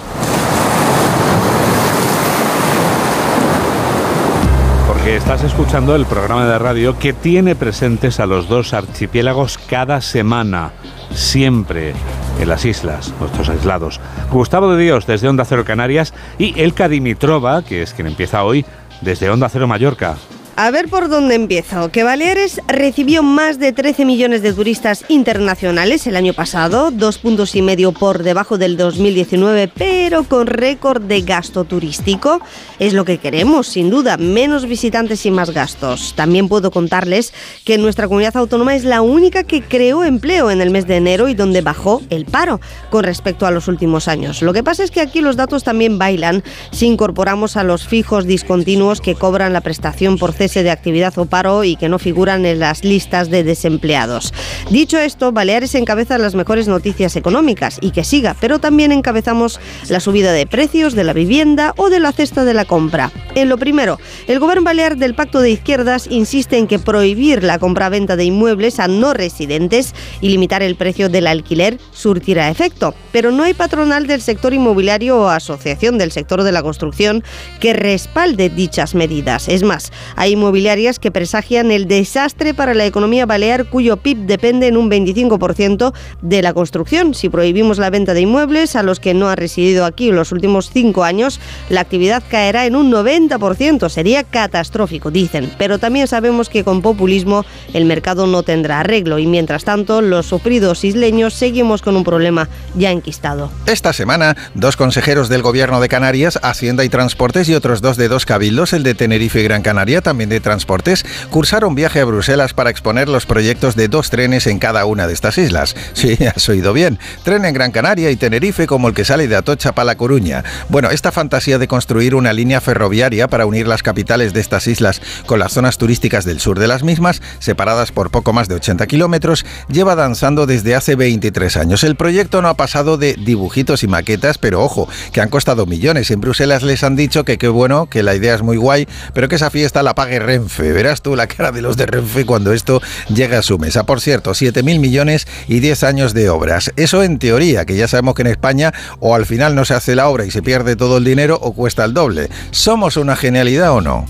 [4.88, 10.00] Porque estás escuchando el programa de radio que tiene presentes a los dos archipiélagos cada
[10.02, 10.74] semana,
[11.12, 11.94] siempre.
[12.42, 14.00] En las islas, nuestros aislados.
[14.32, 18.66] Gustavo de Dios desde Onda Cero Canarias y Elka Dimitrova, que es quien empieza hoy,
[19.02, 20.18] desde Onda Cero Mallorca.
[20.58, 21.92] A ver por dónde empiezo.
[21.92, 27.56] Que Baleares recibió más de 13 millones de turistas internacionales el año pasado, dos puntos
[27.56, 32.42] y medio por debajo del 2019, pero con récord de gasto turístico.
[32.80, 36.14] Es lo que queremos, sin duda, menos visitantes y más gastos.
[36.18, 37.34] También puedo contarles
[37.64, 41.30] que nuestra comunidad autónoma es la única que creó empleo en el mes de enero
[41.30, 44.42] y donde bajó el paro con respecto a los últimos años.
[44.42, 48.26] Lo que pasa es que aquí los datos también bailan si incorporamos a los fijos
[48.26, 52.48] discontinuos que cobran la prestación por cese de actividad o paro y que no figuran
[52.48, 54.34] en las listas de desempleados.
[54.72, 60.00] Dicho esto, Baleares encabeza las mejores noticias económicas y que siga, pero también encabezamos la
[60.00, 63.12] subida de precios de la vivienda o de la cesta de la compra.
[63.36, 67.60] En lo primero, el gobierno balear del Pacto de Izquierdas insiste en que prohibir la
[67.60, 72.96] compra-venta de inmuebles a no residentes y limitar el precio del alquiler surtirá efecto.
[73.12, 77.24] Pero no hay patronal del sector inmobiliario o asociación del sector de la construcción
[77.60, 79.48] que respalde dichas medidas.
[79.48, 84.68] Es más, hay inmobiliarias que presagian el desastre para la economía balear cuyo PIB depende
[84.68, 87.14] en un 25% de la construcción.
[87.14, 90.32] Si prohibimos la venta de inmuebles a los que no han residido aquí en los
[90.32, 93.90] últimos cinco años, la actividad caerá en un 90%.
[93.90, 95.52] Sería catastrófico, dicen.
[95.58, 100.26] Pero también sabemos que con populismo el mercado no tendrá arreglo y mientras tanto los
[100.26, 103.52] sufridos isleños seguimos con un problema ya enquistado.
[103.66, 108.08] Esta semana, dos consejeros del Gobierno de Canarias, Hacienda y Transportes y otros dos de
[108.08, 112.54] dos cabildos, el de Tenerife y Gran Canaria, también de Transportes, cursaron viaje a Bruselas
[112.54, 115.76] para exponer los proyectos de dos trenes en cada una de estas islas.
[115.94, 117.00] Sí, has oído bien.
[117.24, 120.44] Tren en Gran Canaria y Tenerife como el que sale de Atocha para La Coruña.
[120.70, 125.02] Bueno, esta fantasía de construir una línea ferroviaria para unir las capitales de estas islas
[125.26, 128.88] con las zonas turísticas del sur de las mismas, separadas por poco más de 80
[128.88, 131.84] kilómetros, lleva danzando desde hace 23 años.
[131.84, 136.12] El proyecto no ha pasado de dibujitos y maquetas, pero ojo, que han costado millones.
[136.12, 139.28] En Bruselas les han dicho que qué bueno, que la idea es muy guay, pero
[139.28, 140.74] que esa fiesta la pague Renfe.
[140.74, 143.86] Verás tú la cara de los de Renfe cuando esto llega a su mesa.
[143.86, 146.72] Por cierto, 7.000 millones y 10 años de obras.
[146.76, 149.96] Eso en teoría, que ya sabemos que en España o al final no se hace
[149.96, 152.30] la obra y se pierde todo el dinero o cuesta el doble.
[152.52, 154.06] ¿Somos una genialidad o no?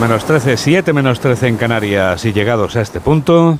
[0.00, 3.58] Menos 13, 7 menos 13 en Canarias y llegados a este punto...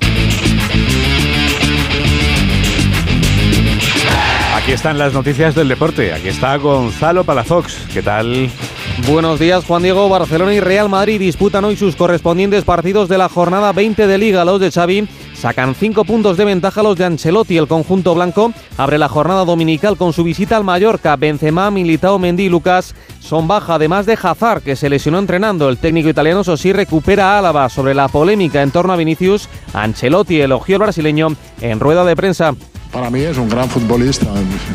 [4.64, 6.14] Aquí están las noticias del deporte.
[6.14, 7.86] Aquí está Gonzalo Palafox.
[7.92, 8.48] ¿Qué tal?
[9.06, 10.08] Buenos días, Juan Diego.
[10.08, 14.42] Barcelona y Real Madrid disputan hoy sus correspondientes partidos de la jornada 20 de Liga.
[14.46, 17.58] Los de Xavi sacan cinco puntos de ventaja los de Ancelotti.
[17.58, 21.16] El conjunto blanco abre la jornada dominical con su visita al Mallorca.
[21.16, 25.68] Benzema, Militao, Mendy y Lucas son baja, además de Hazard, que se lesionó entrenando.
[25.68, 29.46] El técnico italiano, eso sí, recupera a Álava sobre la polémica en torno a Vinicius.
[29.74, 32.54] Ancelotti elogió al brasileño en rueda de prensa.
[32.94, 34.26] Para mí es un gran futbolista.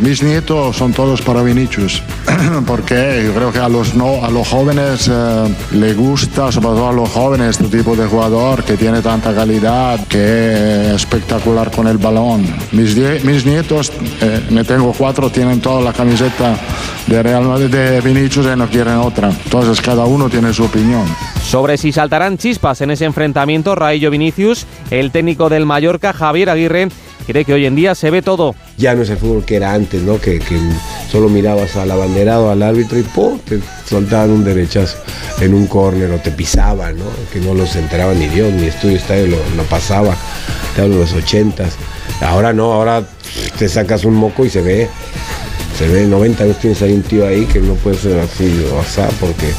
[0.01, 2.03] Mis nietos son todos para Vinicius,
[2.67, 6.89] porque yo creo que a los, no, a los jóvenes eh, le gusta, sobre todo
[6.89, 11.87] a los jóvenes, este tipo de jugador que tiene tanta calidad, que es espectacular con
[11.87, 12.45] el balón.
[12.73, 13.89] Mis, mis nietos,
[14.19, 16.57] eh, me tengo cuatro, tienen toda la camiseta
[17.07, 19.29] de Real Madrid de Vinicius y no quieren otra.
[19.29, 21.05] Entonces cada uno tiene su opinión.
[21.41, 26.89] Sobre si saltarán chispas en ese enfrentamiento, Raillo Vinicius, el técnico del Mallorca, Javier Aguirre,
[27.29, 28.55] cree que hoy en día se ve todo.
[28.77, 30.19] Ya no es el fútbol que era antes, ¿no?
[30.19, 30.41] Que,
[31.11, 33.37] solo mirabas al abanderado, al árbitro y ¡pum!
[33.39, 34.97] te soltaban un derechazo
[35.39, 37.05] en un córner o te pisaban, ¿no?
[37.31, 40.15] Que no los enteraba ni Dios, ni Estudio Estadio lo, pasaba,
[40.75, 41.75] te hablo de los ochentas.
[42.21, 43.03] Ahora no, ahora
[43.59, 44.89] te sacas un moco y se ve.
[45.77, 48.79] Se ve 90 años tienes ahí un tío ahí que no puede ser así o
[48.79, 49.53] asá porque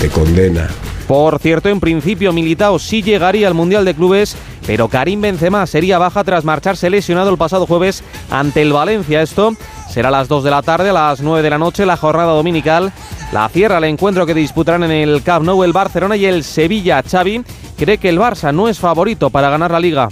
[0.00, 0.68] te condena.
[1.10, 5.98] Por cierto, en principio Militao sí llegaría al Mundial de Clubes, pero Karim Benzema sería
[5.98, 9.20] baja tras marcharse lesionado el pasado jueves ante el Valencia.
[9.20, 9.56] Esto
[9.88, 12.32] será a las 2 de la tarde, a las 9 de la noche, la jornada
[12.32, 12.92] dominical.
[13.32, 17.02] La cierra el encuentro que disputarán en el Camp Nou el Barcelona y el Sevilla.
[17.02, 17.42] Xavi
[17.76, 20.08] cree que el Barça no es favorito para ganar la liga.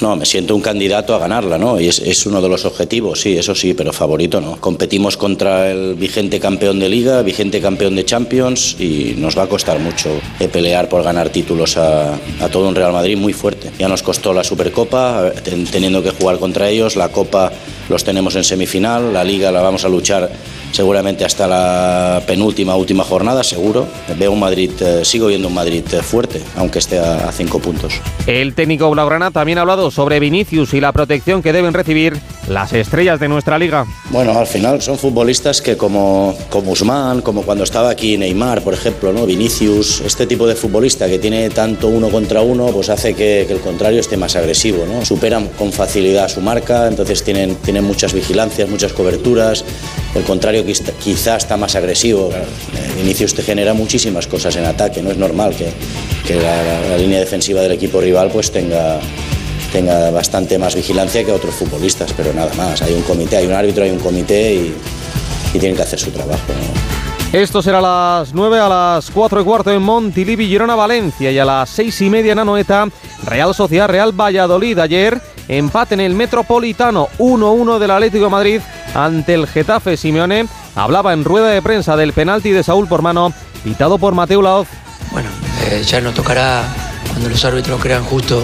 [0.00, 1.80] No, me siento un candidato a ganarla, ¿no?
[1.80, 4.56] Y es, uno de los objetivos, sí, eso sí, pero favorito no.
[4.56, 9.48] Competimos contra el vigente campeón de Liga, vigente campeón de Champions y nos va a
[9.48, 13.70] costar mucho eh, pelear por ganar títulos a, a, todo un Real Madrid muy fuerte.
[13.78, 15.32] Ya nos costó la Supercopa,
[15.70, 17.52] teniendo que jugar contra ellos, la Copa
[17.92, 20.30] los tenemos en semifinal, la Liga la vamos a luchar
[20.72, 23.86] seguramente hasta la penúltima, última jornada, seguro.
[24.18, 27.58] Veo un Madrid, eh, sigo viendo un Madrid eh, fuerte, aunque esté a, a cinco
[27.60, 27.94] puntos.
[28.26, 32.18] El técnico Blaugrana también ha hablado sobre Vinicius y la protección que deben recibir
[32.48, 33.86] las estrellas de nuestra liga.
[34.10, 38.74] Bueno, al final son futbolistas que como, como Usman, como cuando estaba aquí Neymar, por
[38.74, 39.26] ejemplo, ¿no?
[39.26, 43.52] Vinicius, este tipo de futbolista que tiene tanto uno contra uno, pues hace que, que
[43.52, 45.04] el contrario esté más agresivo, ¿no?
[45.04, 49.64] Superan con facilidad su marca, entonces tienen, tienen muchas vigilancias, muchas coberturas,
[50.14, 52.28] el contrario quizá- está más agresivo.
[52.28, 55.68] Claro, eh, Vinicius te genera muchísimas cosas en ataque, no es normal que,
[56.26, 58.98] que la, la- la línea defensiva del equipo rival pues tenga
[59.72, 62.82] tenga bastante más vigilancia que otros futbolistas, pero nada más.
[62.82, 64.74] Hay un comité, hay un árbitro, hay un comité y,
[65.54, 66.42] y tienen que hacer su trabajo.
[66.48, 67.01] ¿no?
[67.32, 71.38] Esto será a las 9, a las 4 y cuarto en Montilivi, Girona, Valencia y
[71.38, 72.86] a las 6 y media en Anoeta,
[73.24, 74.78] Real Sociedad, Real Valladolid.
[74.78, 75.18] Ayer
[75.48, 78.60] empate en el Metropolitano 1-1 del Atlético de Madrid
[78.94, 79.96] ante el Getafe.
[79.96, 83.32] Simeone hablaba en rueda de prensa del penalti de Saúl por mano,
[83.64, 84.68] pitado por Mateo Laoz.
[85.70, 86.62] Eh, ya nos tocará,
[87.12, 88.42] cuando los árbitros crean justo,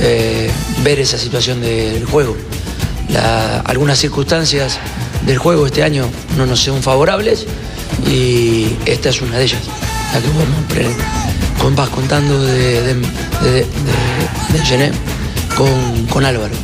[0.00, 0.50] eh,
[0.84, 2.36] ver esa situación del juego.
[3.64, 4.78] Algunas circunstancias
[5.24, 6.04] del juego este año
[6.36, 7.46] no nos son favorables
[8.06, 9.62] y esta es una de ellas,
[10.12, 10.96] la que vamos pre-
[11.60, 13.66] con, vas contando de, de, de-
[14.52, 14.90] de Gené
[15.56, 16.54] con, con Álvaro.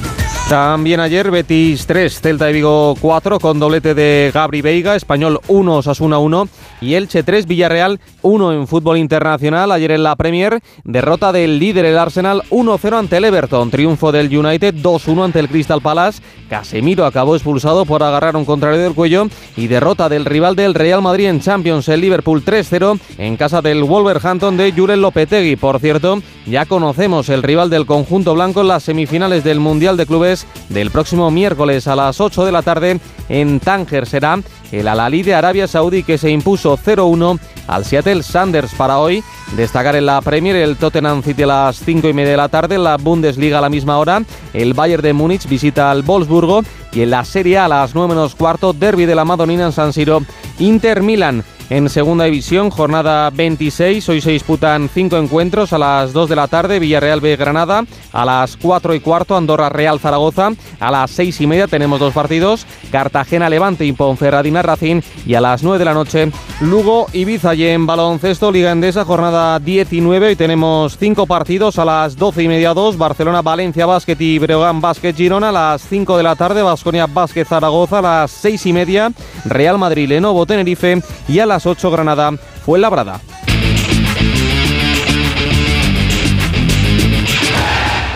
[0.49, 5.76] También ayer Betis 3, Celta de Vigo 4 con doblete de Gabri Veiga, Español 1,
[5.76, 6.49] Osasuna 1
[6.80, 9.70] y Elche 3, Villarreal 1 en fútbol internacional.
[9.72, 14.34] Ayer en la Premier, derrota del líder el Arsenal 1-0 ante el Everton, triunfo del
[14.34, 16.22] United 2-1 ante el Crystal Palace.
[16.49, 21.03] Casemiro acabó expulsado por agarrar un contrario del cuello y derrota del rival del Real
[21.03, 25.57] Madrid en Champions, el Liverpool 3-0 en casa del Wolverhampton de Jurel Lopetegui.
[25.57, 30.07] Por cierto, ya conocemos el rival del conjunto blanco en las semifinales del Mundial de
[30.07, 30.38] Clubes
[30.68, 34.07] del próximo miércoles a las 8 de la tarde en Tánger.
[34.07, 34.41] Será
[34.72, 39.22] el Al-Ali de Arabia Saudí que se impuso 0-1 al Seattle Sanders para hoy.
[39.57, 42.74] Destacar en la Premier el Tottenham City a las 5 y media de la tarde,
[42.74, 44.22] en la Bundesliga a la misma hora,
[44.53, 46.62] el Bayern de Múnich visita al Wolfsburgo
[46.93, 49.72] y en la Serie A a las 9 menos cuarto, Derby de la Madonina en
[49.72, 50.22] San Siro,
[50.59, 51.45] Inter Milan.
[51.70, 56.48] En segunda división, jornada 26, hoy se disputan cinco encuentros a las 2 de la
[56.48, 61.42] tarde, Villarreal B Granada, a las 4 y cuarto, Andorra Real Zaragoza, a las 6
[61.42, 65.84] y media tenemos dos partidos, Cartagena Levante y Ponferradina Racing, y a las 9 de
[65.84, 67.54] la noche, Lugo Ibiza.
[67.54, 72.48] Y en baloncesto, Liga Endesa, jornada 19, hoy tenemos cinco partidos a las 12 y
[72.48, 76.62] media 2, Barcelona Valencia Basket y Breogán Basket Girona, a las 5 de la tarde,
[76.62, 79.12] Vasconia Basket Zaragoza, a las 6 y media,
[79.44, 82.32] Real Madrid Lenovo Tenerife y a las 8 Granada
[82.64, 83.20] fue labrada.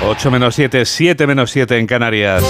[0.05, 2.43] 8 menos 7, 7 menos 7 en Canarias.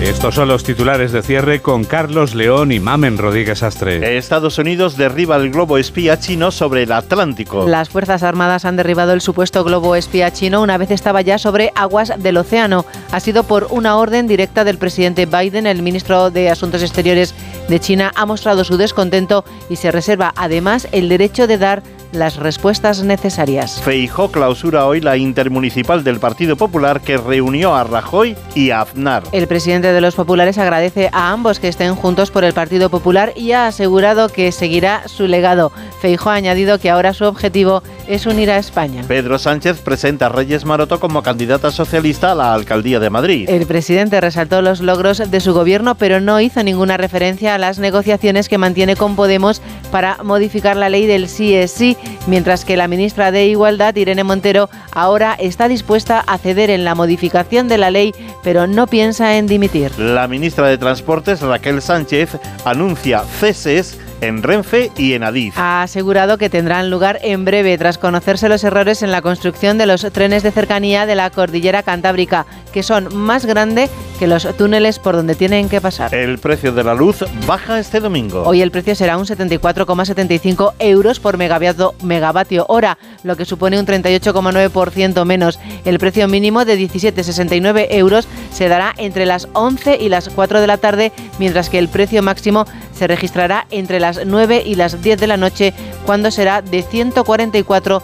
[0.00, 4.18] Estos son los titulares de cierre con Carlos León y Mamen Rodríguez Astre.
[4.18, 7.66] Estados Unidos derriba el globo espía chino sobre el Atlántico.
[7.66, 11.72] Las Fuerzas Armadas han derribado el supuesto globo espía chino una vez estaba ya sobre
[11.74, 12.84] aguas del océano.
[13.10, 15.66] Ha sido por una orden directa del presidente Biden.
[15.66, 17.34] El ministro de Asuntos Exteriores
[17.68, 21.82] de China ha mostrado su descontento y se reserva además el derecho de dar
[22.12, 23.80] las respuestas necesarias.
[23.82, 29.22] Feijó clausura hoy la intermunicipal del Partido Popular que reunió a Rajoy y a Aznar.
[29.32, 33.32] El presidente de los populares agradece a ambos que estén juntos por el Partido Popular
[33.36, 35.72] y ha asegurado que seguirá su legado.
[36.00, 39.04] Feijó ha añadido que ahora su objetivo es unir a España.
[39.06, 43.48] Pedro Sánchez presenta a Reyes Maroto como candidata socialista a la alcaldía de Madrid.
[43.48, 47.78] El presidente resaltó los logros de su gobierno, pero no hizo ninguna referencia a las
[47.78, 51.96] negociaciones que mantiene con Podemos para modificar la ley del sí es sí,
[52.26, 56.94] mientras que la ministra de Igualdad, Irene Montero, ahora está dispuesta a ceder en la
[56.94, 59.98] modificación de la ley, pero no piensa en dimitir.
[59.98, 65.58] La ministra de Transportes, Raquel Sánchez, anuncia ceses en Renfe y en Adif.
[65.58, 69.86] Ha asegurado que tendrán lugar en breve tras conocerse los errores en la construcción de
[69.86, 74.98] los trenes de cercanía de la cordillera cantábrica, que son más grandes que los túneles
[74.98, 76.14] por donde tienen que pasar.
[76.14, 78.42] El precio de la luz baja este domingo.
[78.44, 83.86] Hoy el precio será un 74,75 euros por megavatio, megavatio hora, lo que supone un
[83.86, 85.58] 38,9% menos.
[85.84, 90.66] El precio mínimo de 17,69 euros se dará entre las 11 y las 4 de
[90.66, 92.66] la tarde, mientras que el precio máximo
[92.96, 95.74] se registrará entre las 9 y las 10 de la noche
[96.04, 98.02] cuando será de 144,59.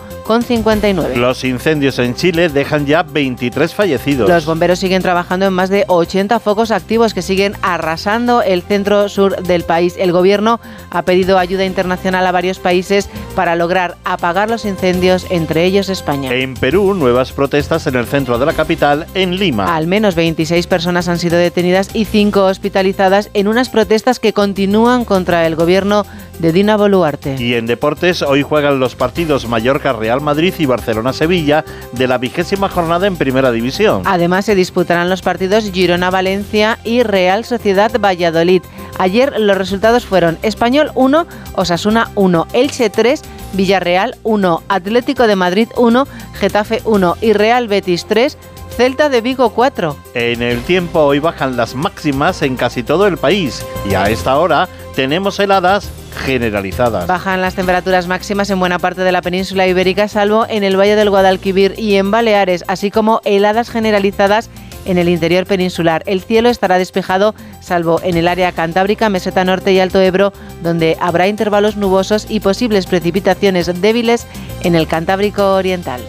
[1.16, 4.28] Los incendios en Chile dejan ya 23 fallecidos.
[4.28, 9.08] Los bomberos siguen trabajando en más de 80 focos activos que siguen arrasando el centro
[9.08, 9.94] sur del país.
[9.98, 10.60] El gobierno
[10.90, 16.32] ha pedido ayuda internacional a varios países para lograr apagar los incendios, entre ellos España.
[16.34, 19.74] En Perú, nuevas protestas en el centro de la capital, en Lima.
[19.74, 25.04] Al menos 26 personas han sido detenidas y 5 hospitalizadas en unas protestas que continúan
[25.04, 26.04] contra el gobierno
[26.38, 27.36] de Dina Boluarte.
[27.38, 33.06] Y en deportes, hoy juegan los partidos Mallorca-Real Madrid y Barcelona-Sevilla de la vigésima jornada
[33.06, 34.02] en Primera División.
[34.04, 38.62] Además, se disputarán los partidos Girona-Valencia y Real Sociedad-Valladolid.
[38.98, 43.22] Ayer los resultados fueron Español 1, Osasuna 1, Elche 3,
[43.54, 48.36] Villarreal 1, Atlético de Madrid 1, Getafe 1 y Real Betis 3,
[48.76, 49.96] Celta de Vigo 4.
[50.14, 54.36] En el tiempo hoy bajan las máximas en casi todo el país y a esta
[54.36, 57.06] hora tenemos heladas generalizadas.
[57.06, 60.96] Bajan las temperaturas máximas en buena parte de la península ibérica, salvo en el Valle
[60.96, 64.50] del Guadalquivir y en Baleares, así como heladas generalizadas
[64.84, 66.02] en el interior peninsular.
[66.06, 70.32] El cielo estará despejado, salvo en el área cantábrica, meseta norte y alto Ebro,
[70.62, 74.26] donde habrá intervalos nubosos y posibles precipitaciones débiles
[74.62, 76.00] en el Cantábrico Oriental.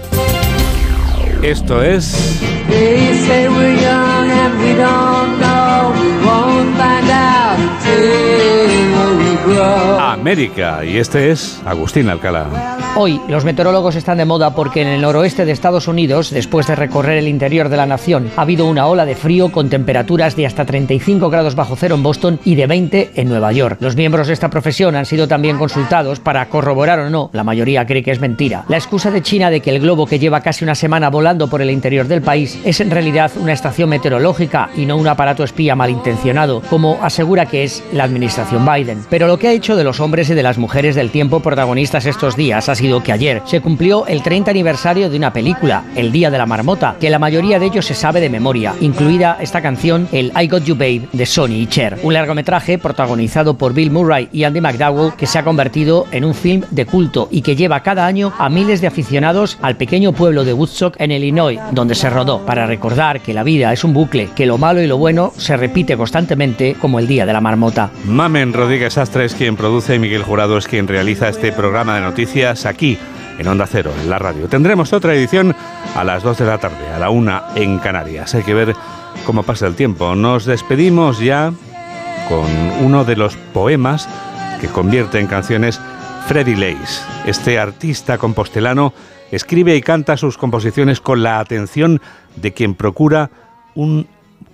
[1.41, 2.39] Esto es
[9.61, 12.77] América y este es Agustín Alcalá.
[12.95, 16.75] Hoy los meteorólogos están de moda porque en el noroeste de Estados Unidos, después de
[16.75, 20.45] recorrer el interior de la nación, ha habido una ola de frío con temperaturas de
[20.45, 23.77] hasta 35 grados bajo cero en Boston y de 20 en Nueva York.
[23.79, 27.85] Los miembros de esta profesión han sido también consultados para corroborar o no, la mayoría
[27.85, 30.63] cree que es mentira, la excusa de China de que el globo que lleva casi
[30.63, 34.85] una semana volando por el interior del país es en realidad una estación meteorológica y
[34.85, 39.03] no un aparato espía malintencionado, como asegura que es la administración Biden.
[39.09, 42.05] Pero lo que ha hecho de los hombres y de las mujeres del tiempo protagonistas
[42.05, 46.11] estos días ha sido que ayer se cumplió el 30 aniversario de una película, El
[46.11, 49.61] Día de la Marmota, que la mayoría de ellos se sabe de memoria, incluida esta
[49.61, 53.91] canción, el I Got You Babe de Sony y Cher, un largometraje protagonizado por Bill
[53.91, 57.55] Murray y Andy McDowell que se ha convertido en un film de culto y que
[57.55, 61.95] lleva cada año a miles de aficionados al pequeño pueblo de Woodstock en Illinois, donde
[61.95, 64.97] se rodó, para recordar que la vida es un bucle, que lo malo y lo
[64.97, 67.91] bueno se repite constantemente como el Día de la Marmota.
[68.05, 72.01] Mamen Rodríguez Astra es quien produce y Miguel Jurado es quien realiza este programa de
[72.01, 72.97] noticias aquí
[73.39, 74.47] en Onda Cero, en la radio.
[74.47, 75.55] Tendremos otra edición
[75.95, 78.35] a las 2 de la tarde, a la 1 en Canarias.
[78.35, 78.75] Hay que ver
[79.25, 80.13] cómo pasa el tiempo.
[80.15, 81.53] Nos despedimos ya
[82.27, 82.45] con
[82.81, 84.09] uno de los poemas
[84.59, 85.79] que convierte en canciones
[86.27, 87.01] Freddy Leis.
[87.25, 88.93] Este artista compostelano
[89.31, 92.01] escribe y canta sus composiciones con la atención
[92.35, 93.31] de quien procura
[93.73, 94.07] un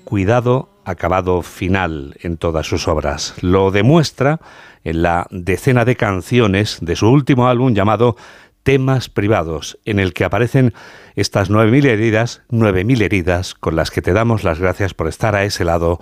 [0.03, 3.35] cuidado acabado final en todas sus obras.
[3.41, 4.39] Lo demuestra
[4.83, 8.15] en la decena de canciones de su último álbum llamado
[8.63, 10.73] Temas Privados, en el que aparecen
[11.15, 15.43] estas 9.000 heridas, 9.000 heridas con las que te damos las gracias por estar a
[15.43, 15.99] ese lado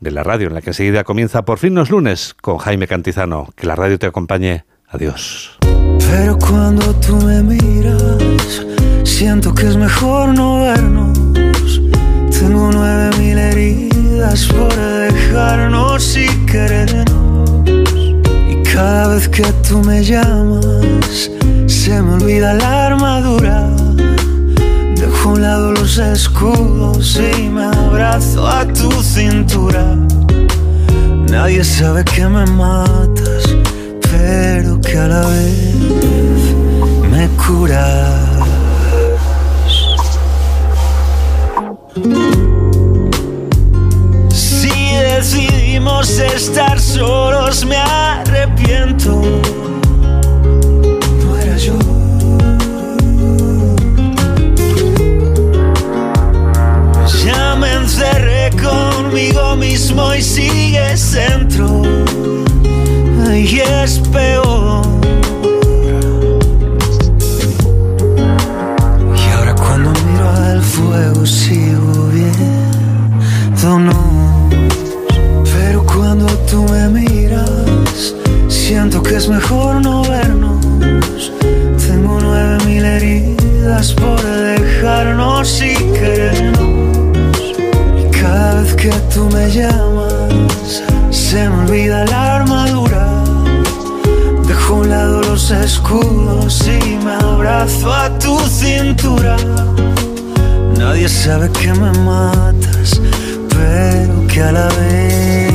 [0.00, 3.48] de la radio, en la que enseguida comienza por fin los lunes con Jaime Cantizano.
[3.54, 4.64] Que la radio te acompañe.
[4.88, 5.56] Adiós.
[6.10, 8.66] Pero cuando tú me miras,
[9.04, 11.80] siento que es mejor no vernos.
[12.36, 13.38] Tengo nueve mil
[14.20, 17.64] por dejarnos y querernos.
[17.66, 21.30] Y cada vez que tú me llamas,
[21.66, 23.66] se me olvida la armadura.
[24.94, 29.96] Dejo a un lado los escudos y me abrazo a tu cintura.
[31.30, 33.56] Nadie sabe que me matas,
[34.02, 36.54] pero que a la vez
[37.10, 38.30] me curas.
[45.20, 49.20] Decidimos estar solos, me arrepiento.
[51.22, 51.78] No era yo.
[57.22, 61.82] Ya me encerré conmigo mismo y sigues dentro.
[63.34, 64.86] Y es peor.
[69.14, 72.29] Y ahora cuando miro al fuego sigo viéndonos.
[79.30, 81.32] Mejor no vernos.
[81.86, 87.38] Tengo nueve mil heridas por dejarnos y querernos.
[88.00, 93.06] Y cada vez que tú me llamas, se me olvida la armadura.
[94.48, 99.36] Dejo a un lado los escudos y me abrazo a tu cintura.
[100.76, 103.00] Nadie sabe que me matas,
[103.48, 105.49] pero que a la vez.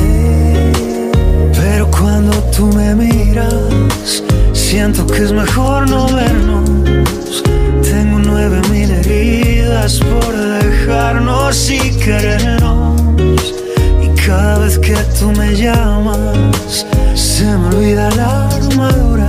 [2.16, 4.22] Cuando tú me miras,
[4.54, 7.42] Siento que es mejor no vernos.
[7.82, 13.54] Tengo nueve mil heridas por dejarnos y querernos.
[14.02, 19.28] Y cada vez que tú me llamas, se me olvida la armadura.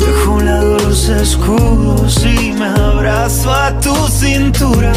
[0.00, 4.94] Dejo a un lado los escudos y me abrazo a tu cintura.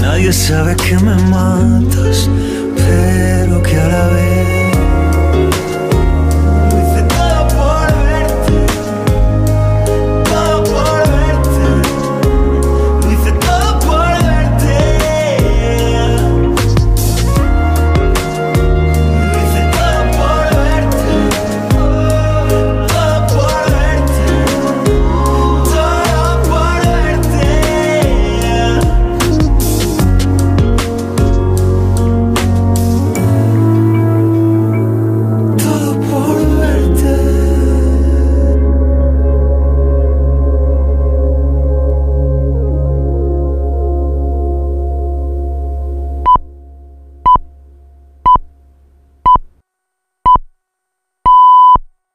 [0.00, 2.26] Nadie sabe que me matas,
[2.74, 4.55] pero que a la vez